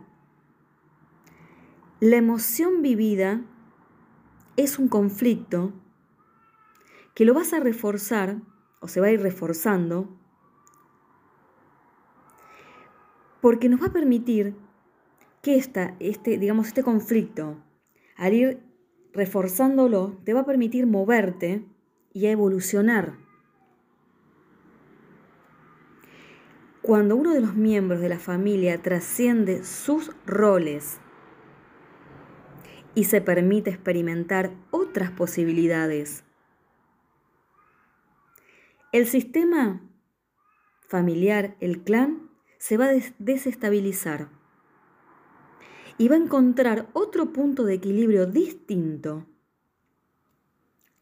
La 1.99 2.17
emoción 2.17 2.83
vivida 2.83 3.41
es 4.57 4.77
un 4.77 4.87
conflicto 4.87 5.73
que 7.15 7.25
lo 7.25 7.33
vas 7.33 7.53
a 7.53 7.59
reforzar 7.59 8.41
o 8.79 8.87
se 8.87 9.01
va 9.01 9.07
a 9.07 9.11
ir 9.11 9.21
reforzando 9.21 10.19
porque 13.41 13.69
nos 13.69 13.81
va 13.81 13.87
a 13.87 13.93
permitir 13.93 14.55
que 15.45 15.57
esta, 15.57 15.95
este, 15.99 16.39
digamos, 16.39 16.65
este 16.65 16.81
conflicto, 16.81 17.63
al 18.15 18.33
ir 18.33 18.63
reforzándolo, 19.13 20.19
te 20.25 20.33
va 20.33 20.39
a 20.39 20.45
permitir 20.47 20.87
moverte 20.87 21.63
y 22.13 22.25
a 22.25 22.31
evolucionar. 22.31 23.19
Cuando 26.81 27.15
uno 27.15 27.31
de 27.31 27.41
los 27.41 27.53
miembros 27.53 28.01
de 28.01 28.09
la 28.09 28.17
familia 28.17 28.81
trasciende 28.81 29.63
sus 29.63 30.11
roles 30.25 30.99
y 32.95 33.03
se 33.03 33.21
permite 33.21 33.69
experimentar 33.69 34.51
otras 34.71 35.11
posibilidades, 35.11 36.23
el 38.91 39.05
sistema 39.05 39.87
familiar, 40.87 41.55
el 41.59 41.83
clan, 41.83 42.31
se 42.57 42.77
va 42.77 42.85
a 42.85 42.93
desestabilizar 43.19 44.34
y 45.97 46.07
va 46.07 46.15
a 46.15 46.19
encontrar 46.19 46.87
otro 46.93 47.31
punto 47.31 47.63
de 47.63 47.75
equilibrio 47.75 48.25
distinto. 48.25 49.25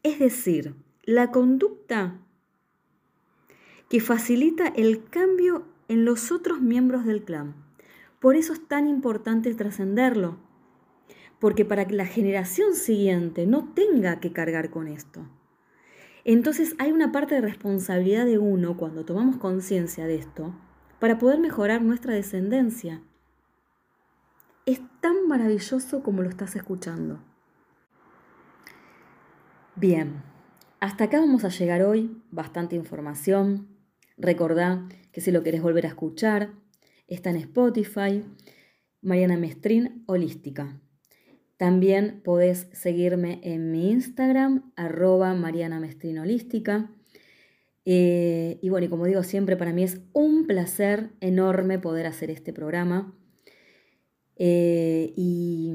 Es 0.02 0.18
decir, 0.18 0.74
la 1.02 1.30
conducta 1.30 2.20
que 3.88 4.00
facilita 4.00 4.68
el 4.68 5.04
cambio 5.04 5.66
en 5.88 6.04
los 6.04 6.32
otros 6.32 6.60
miembros 6.60 7.04
del 7.04 7.24
clan. 7.24 7.54
Por 8.20 8.36
eso 8.36 8.52
es 8.52 8.66
tan 8.66 8.88
importante 8.88 9.52
trascenderlo, 9.54 10.38
porque 11.38 11.64
para 11.64 11.86
que 11.86 11.94
la 11.94 12.06
generación 12.06 12.74
siguiente 12.74 13.46
no 13.46 13.72
tenga 13.74 14.20
que 14.20 14.32
cargar 14.32 14.70
con 14.70 14.88
esto. 14.88 15.26
Entonces 16.24 16.74
hay 16.78 16.90
una 16.90 17.12
parte 17.12 17.34
de 17.34 17.42
responsabilidad 17.42 18.24
de 18.24 18.38
uno 18.38 18.76
cuando 18.76 19.04
tomamos 19.04 19.36
conciencia 19.36 20.06
de 20.06 20.14
esto 20.14 20.54
para 20.98 21.18
poder 21.18 21.38
mejorar 21.38 21.82
nuestra 21.82 22.14
descendencia 22.14 23.02
es 24.66 24.80
tan 25.00 25.28
maravilloso 25.28 26.02
como 26.02 26.22
lo 26.22 26.28
estás 26.28 26.56
escuchando. 26.56 27.20
Bien, 29.76 30.22
hasta 30.80 31.04
acá 31.04 31.20
vamos 31.20 31.44
a 31.44 31.48
llegar 31.48 31.82
hoy, 31.82 32.22
bastante 32.30 32.76
información. 32.76 33.68
Recordá 34.16 34.88
que 35.12 35.20
si 35.20 35.32
lo 35.32 35.42
querés 35.42 35.62
volver 35.62 35.86
a 35.86 35.88
escuchar, 35.88 36.52
está 37.08 37.30
en 37.30 37.36
Spotify, 37.36 38.24
Mariana 39.02 39.36
Mestrín 39.36 40.04
Holística. 40.06 40.80
También 41.56 42.20
podés 42.24 42.68
seguirme 42.72 43.40
en 43.42 43.70
mi 43.70 43.90
Instagram, 43.90 44.72
arroba 44.76 45.34
Mariana 45.34 45.80
Mestrín 45.80 46.18
Holística. 46.18 46.90
Eh, 47.84 48.58
y 48.62 48.68
bueno, 48.70 48.86
y 48.86 48.88
como 48.88 49.06
digo 49.06 49.22
siempre, 49.22 49.56
para 49.56 49.72
mí 49.72 49.82
es 49.82 50.00
un 50.12 50.46
placer 50.46 51.10
enorme 51.20 51.78
poder 51.78 52.06
hacer 52.06 52.30
este 52.30 52.52
programa. 52.52 53.14
Eh, 54.36 55.12
y, 55.16 55.70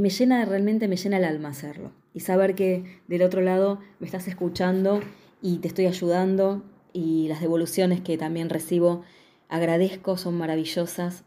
me 0.00 0.10
llena, 0.10 0.44
realmente 0.44 0.86
me 0.86 0.96
llena 0.96 1.18
el 1.18 1.24
alma 1.24 1.48
hacerlo. 1.48 1.92
Y 2.14 2.20
saber 2.20 2.54
que 2.54 3.00
del 3.08 3.22
otro 3.22 3.40
lado 3.40 3.80
me 4.00 4.06
estás 4.06 4.28
escuchando 4.28 5.00
y 5.42 5.58
te 5.58 5.68
estoy 5.68 5.86
ayudando 5.86 6.62
y 6.92 7.28
las 7.28 7.40
devoluciones 7.40 8.00
que 8.00 8.16
también 8.16 8.48
recibo 8.48 9.02
agradezco, 9.48 10.16
son 10.16 10.36
maravillosas 10.36 11.24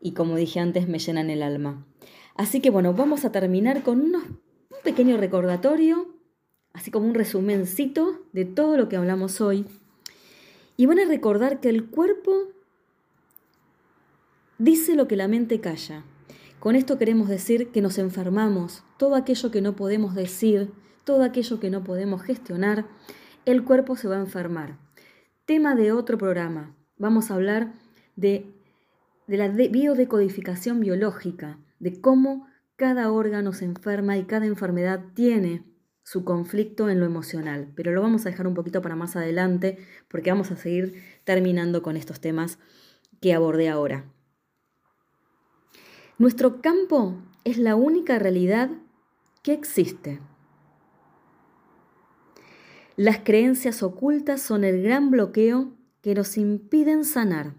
y 0.00 0.12
como 0.12 0.36
dije 0.36 0.60
antes 0.60 0.88
me 0.88 0.98
llenan 0.98 1.30
el 1.30 1.42
alma. 1.42 1.86
Así 2.34 2.60
que 2.60 2.70
bueno, 2.70 2.92
vamos 2.94 3.24
a 3.24 3.32
terminar 3.32 3.82
con 3.82 4.00
un 4.00 4.22
pequeño 4.82 5.16
recordatorio, 5.16 6.08
así 6.72 6.90
como 6.90 7.06
un 7.06 7.14
resumencito 7.14 8.20
de 8.32 8.44
todo 8.44 8.76
lo 8.76 8.88
que 8.88 8.96
hablamos 8.96 9.40
hoy. 9.40 9.66
Y 10.76 10.86
van 10.86 10.98
a 10.98 11.04
recordar 11.04 11.60
que 11.60 11.68
el 11.68 11.86
cuerpo 11.86 12.48
dice 14.62 14.94
lo 14.94 15.08
que 15.08 15.16
la 15.16 15.26
mente 15.26 15.60
calla. 15.60 16.04
Con 16.60 16.76
esto 16.76 16.96
queremos 16.96 17.28
decir 17.28 17.72
que 17.72 17.82
nos 17.82 17.98
enfermamos, 17.98 18.84
todo 18.96 19.16
aquello 19.16 19.50
que 19.50 19.60
no 19.60 19.74
podemos 19.74 20.14
decir, 20.14 20.70
todo 21.02 21.24
aquello 21.24 21.58
que 21.58 21.68
no 21.68 21.82
podemos 21.82 22.22
gestionar, 22.22 22.86
el 23.44 23.64
cuerpo 23.64 23.96
se 23.96 24.06
va 24.06 24.18
a 24.18 24.20
enfermar. 24.20 24.78
Tema 25.46 25.74
de 25.74 25.90
otro 25.90 26.16
programa. 26.16 26.76
Vamos 26.96 27.30
a 27.30 27.34
hablar 27.34 27.72
de, 28.14 28.54
de 29.26 29.36
la 29.36 29.48
biodecodificación 29.48 30.78
biológica, 30.78 31.58
de 31.80 32.00
cómo 32.00 32.46
cada 32.76 33.10
órgano 33.10 33.52
se 33.52 33.64
enferma 33.64 34.16
y 34.16 34.26
cada 34.26 34.46
enfermedad 34.46 35.06
tiene 35.14 35.64
su 36.04 36.24
conflicto 36.24 36.88
en 36.88 37.00
lo 37.00 37.06
emocional. 37.06 37.72
Pero 37.74 37.90
lo 37.90 38.00
vamos 38.00 38.26
a 38.26 38.30
dejar 38.30 38.46
un 38.46 38.54
poquito 38.54 38.80
para 38.80 38.94
más 38.94 39.16
adelante 39.16 39.78
porque 40.06 40.30
vamos 40.30 40.52
a 40.52 40.56
seguir 40.56 41.02
terminando 41.24 41.82
con 41.82 41.96
estos 41.96 42.20
temas 42.20 42.60
que 43.20 43.34
abordé 43.34 43.68
ahora. 43.68 44.11
Nuestro 46.22 46.62
campo 46.62 47.16
es 47.42 47.58
la 47.58 47.74
única 47.74 48.16
realidad 48.20 48.70
que 49.42 49.52
existe. 49.52 50.20
Las 52.94 53.18
creencias 53.24 53.82
ocultas 53.82 54.40
son 54.40 54.62
el 54.62 54.84
gran 54.84 55.10
bloqueo 55.10 55.72
que 56.00 56.14
nos 56.14 56.38
impiden 56.38 57.04
sanar. 57.04 57.54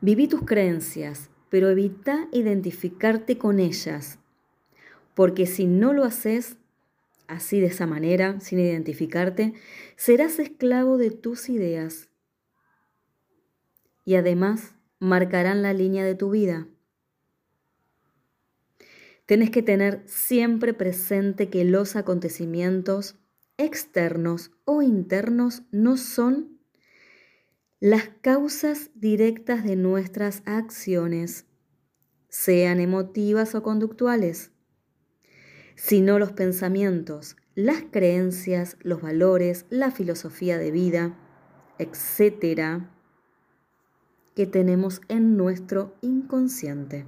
Viví 0.00 0.26
tus 0.26 0.42
creencias, 0.42 1.30
pero 1.48 1.68
evita 1.68 2.26
identificarte 2.32 3.38
con 3.38 3.60
ellas, 3.60 4.18
porque 5.14 5.46
si 5.46 5.68
no 5.68 5.92
lo 5.92 6.02
haces 6.02 6.56
así 7.28 7.60
de 7.60 7.68
esa 7.68 7.86
manera, 7.86 8.40
sin 8.40 8.58
identificarte, 8.58 9.54
serás 9.94 10.40
esclavo 10.40 10.98
de 10.98 11.12
tus 11.12 11.48
ideas 11.48 12.08
y 14.04 14.16
además 14.16 14.74
marcarán 14.98 15.62
la 15.62 15.72
línea 15.72 16.04
de 16.04 16.14
tu 16.14 16.30
vida. 16.30 16.66
Tienes 19.26 19.50
que 19.50 19.62
tener 19.62 20.02
siempre 20.06 20.74
presente 20.74 21.48
que 21.48 21.64
los 21.64 21.96
acontecimientos 21.96 23.16
externos 23.56 24.50
o 24.64 24.82
internos 24.82 25.62
no 25.70 25.96
son 25.96 26.58
las 27.80 28.10
causas 28.20 28.90
directas 28.94 29.64
de 29.64 29.76
nuestras 29.76 30.42
acciones, 30.44 31.46
sean 32.28 32.78
emotivas 32.78 33.54
o 33.54 33.62
conductuales, 33.62 34.52
sino 35.74 36.18
los 36.18 36.32
pensamientos, 36.32 37.36
las 37.54 37.82
creencias, 37.90 38.76
los 38.82 39.02
valores, 39.02 39.66
la 39.68 39.90
filosofía 39.90 40.58
de 40.58 40.70
vida, 40.70 41.18
etcétera, 41.78 42.91
que 44.34 44.46
tenemos 44.46 45.00
en 45.08 45.36
nuestro 45.36 45.94
inconsciente. 46.00 47.04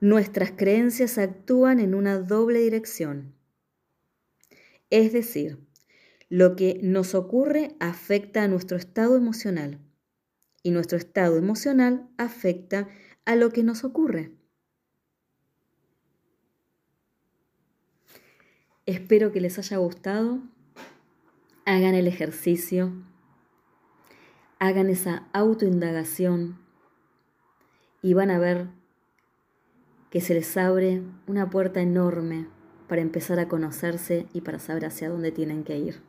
Nuestras 0.00 0.52
creencias 0.52 1.18
actúan 1.18 1.80
en 1.80 1.94
una 1.94 2.18
doble 2.18 2.60
dirección. 2.60 3.34
Es 4.90 5.12
decir, 5.12 5.58
lo 6.28 6.56
que 6.56 6.78
nos 6.82 7.14
ocurre 7.14 7.74
afecta 7.80 8.44
a 8.44 8.48
nuestro 8.48 8.76
estado 8.76 9.16
emocional 9.16 9.80
y 10.62 10.70
nuestro 10.70 10.98
estado 10.98 11.36
emocional 11.36 12.08
afecta 12.16 12.88
a 13.24 13.34
lo 13.34 13.50
que 13.50 13.62
nos 13.62 13.84
ocurre. 13.84 14.32
Espero 18.86 19.32
que 19.32 19.40
les 19.40 19.58
haya 19.58 19.76
gustado. 19.76 20.40
Hagan 21.66 21.94
el 21.94 22.06
ejercicio. 22.06 22.92
Hagan 24.60 24.90
esa 24.90 25.28
autoindagación 25.32 26.58
y 28.02 28.14
van 28.14 28.30
a 28.30 28.38
ver 28.38 28.66
que 30.10 30.20
se 30.20 30.34
les 30.34 30.56
abre 30.56 31.02
una 31.26 31.48
puerta 31.48 31.80
enorme 31.80 32.48
para 32.88 33.02
empezar 33.02 33.38
a 33.38 33.46
conocerse 33.46 34.26
y 34.32 34.40
para 34.40 34.58
saber 34.58 34.86
hacia 34.86 35.10
dónde 35.10 35.30
tienen 35.30 35.62
que 35.62 35.78
ir. 35.78 36.02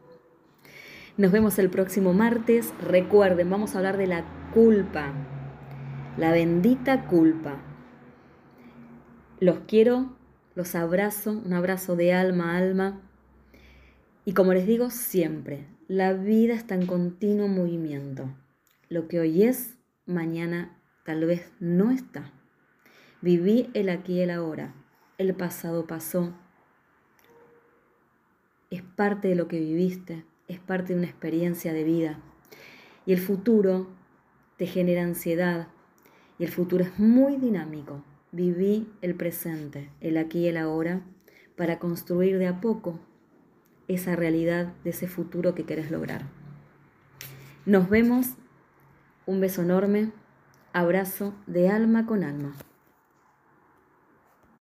Nos 1.18 1.32
vemos 1.32 1.60
el 1.60 1.70
próximo 1.70 2.14
martes. 2.14 2.74
Recuerden, 2.82 3.50
vamos 3.50 3.76
a 3.76 3.80
hablar 3.80 3.98
de 3.98 4.08
la 4.08 4.24
culpa, 4.54 5.14
la 6.18 6.32
bendita 6.32 7.06
culpa. 7.08 7.58
Los 9.40 9.60
quiero, 9.68 10.16
los 10.56 10.76
abrazo, 10.76 11.42
un 11.46 11.54
abrazo 11.54 11.96
de 11.96 12.14
alma 12.14 12.54
a 12.54 12.58
alma. 12.58 13.02
Y 14.26 14.34
como 14.34 14.54
les 14.54 14.66
digo 14.66 14.90
siempre, 14.90 15.66
la 15.90 16.14
vida 16.14 16.54
está 16.54 16.76
en 16.76 16.86
continuo 16.86 17.48
movimiento. 17.48 18.30
Lo 18.90 19.08
que 19.08 19.20
hoy 19.20 19.42
es, 19.42 19.76
mañana 20.06 20.78
tal 21.04 21.26
vez 21.26 21.52
no 21.60 21.90
está. 21.90 22.32
Viví 23.22 23.72
el 23.74 23.90
aquí 23.90 24.18
y 24.18 24.20
el 24.20 24.30
ahora. 24.30 24.76
El 25.18 25.34
pasado 25.34 25.88
pasó. 25.88 26.36
Es 28.70 28.84
parte 28.84 29.30
de 29.30 29.36
lo 29.36 29.48
que 29.48 29.60
viviste, 29.60 30.26
es 30.48 30.60
parte 30.60 30.94
de 30.94 31.00
una 31.00 31.10
experiencia 31.10 31.74
de 31.74 31.84
vida. 31.84 32.20
Y 33.08 33.14
el 33.14 33.20
futuro 33.20 33.88
te 34.58 34.68
genera 34.68 35.02
ansiedad. 35.02 35.70
Y 36.38 36.44
el 36.44 36.52
futuro 36.52 36.84
es 36.84 37.00
muy 37.00 37.38
dinámico. 37.38 38.04
Viví 38.32 38.88
el 39.02 39.16
presente, 39.16 39.90
el 40.02 40.18
aquí 40.18 40.42
y 40.42 40.48
el 40.50 40.58
ahora, 40.58 41.02
para 41.56 41.80
construir 41.80 42.38
de 42.38 42.46
a 42.46 42.62
poco 42.62 43.00
esa 43.90 44.16
realidad 44.16 44.72
de 44.86 44.92
ese 44.92 45.08
futuro 45.08 45.54
que 45.56 45.66
querés 45.66 45.92
lograr. 45.92 46.22
Nos 47.66 47.90
vemos. 47.90 48.28
Un 49.26 49.42
beso 49.42 49.64
enorme. 49.64 50.12
Abrazo 50.72 51.34
de 51.48 51.70
alma 51.70 52.06
con 52.06 52.24
alma. 52.24 52.54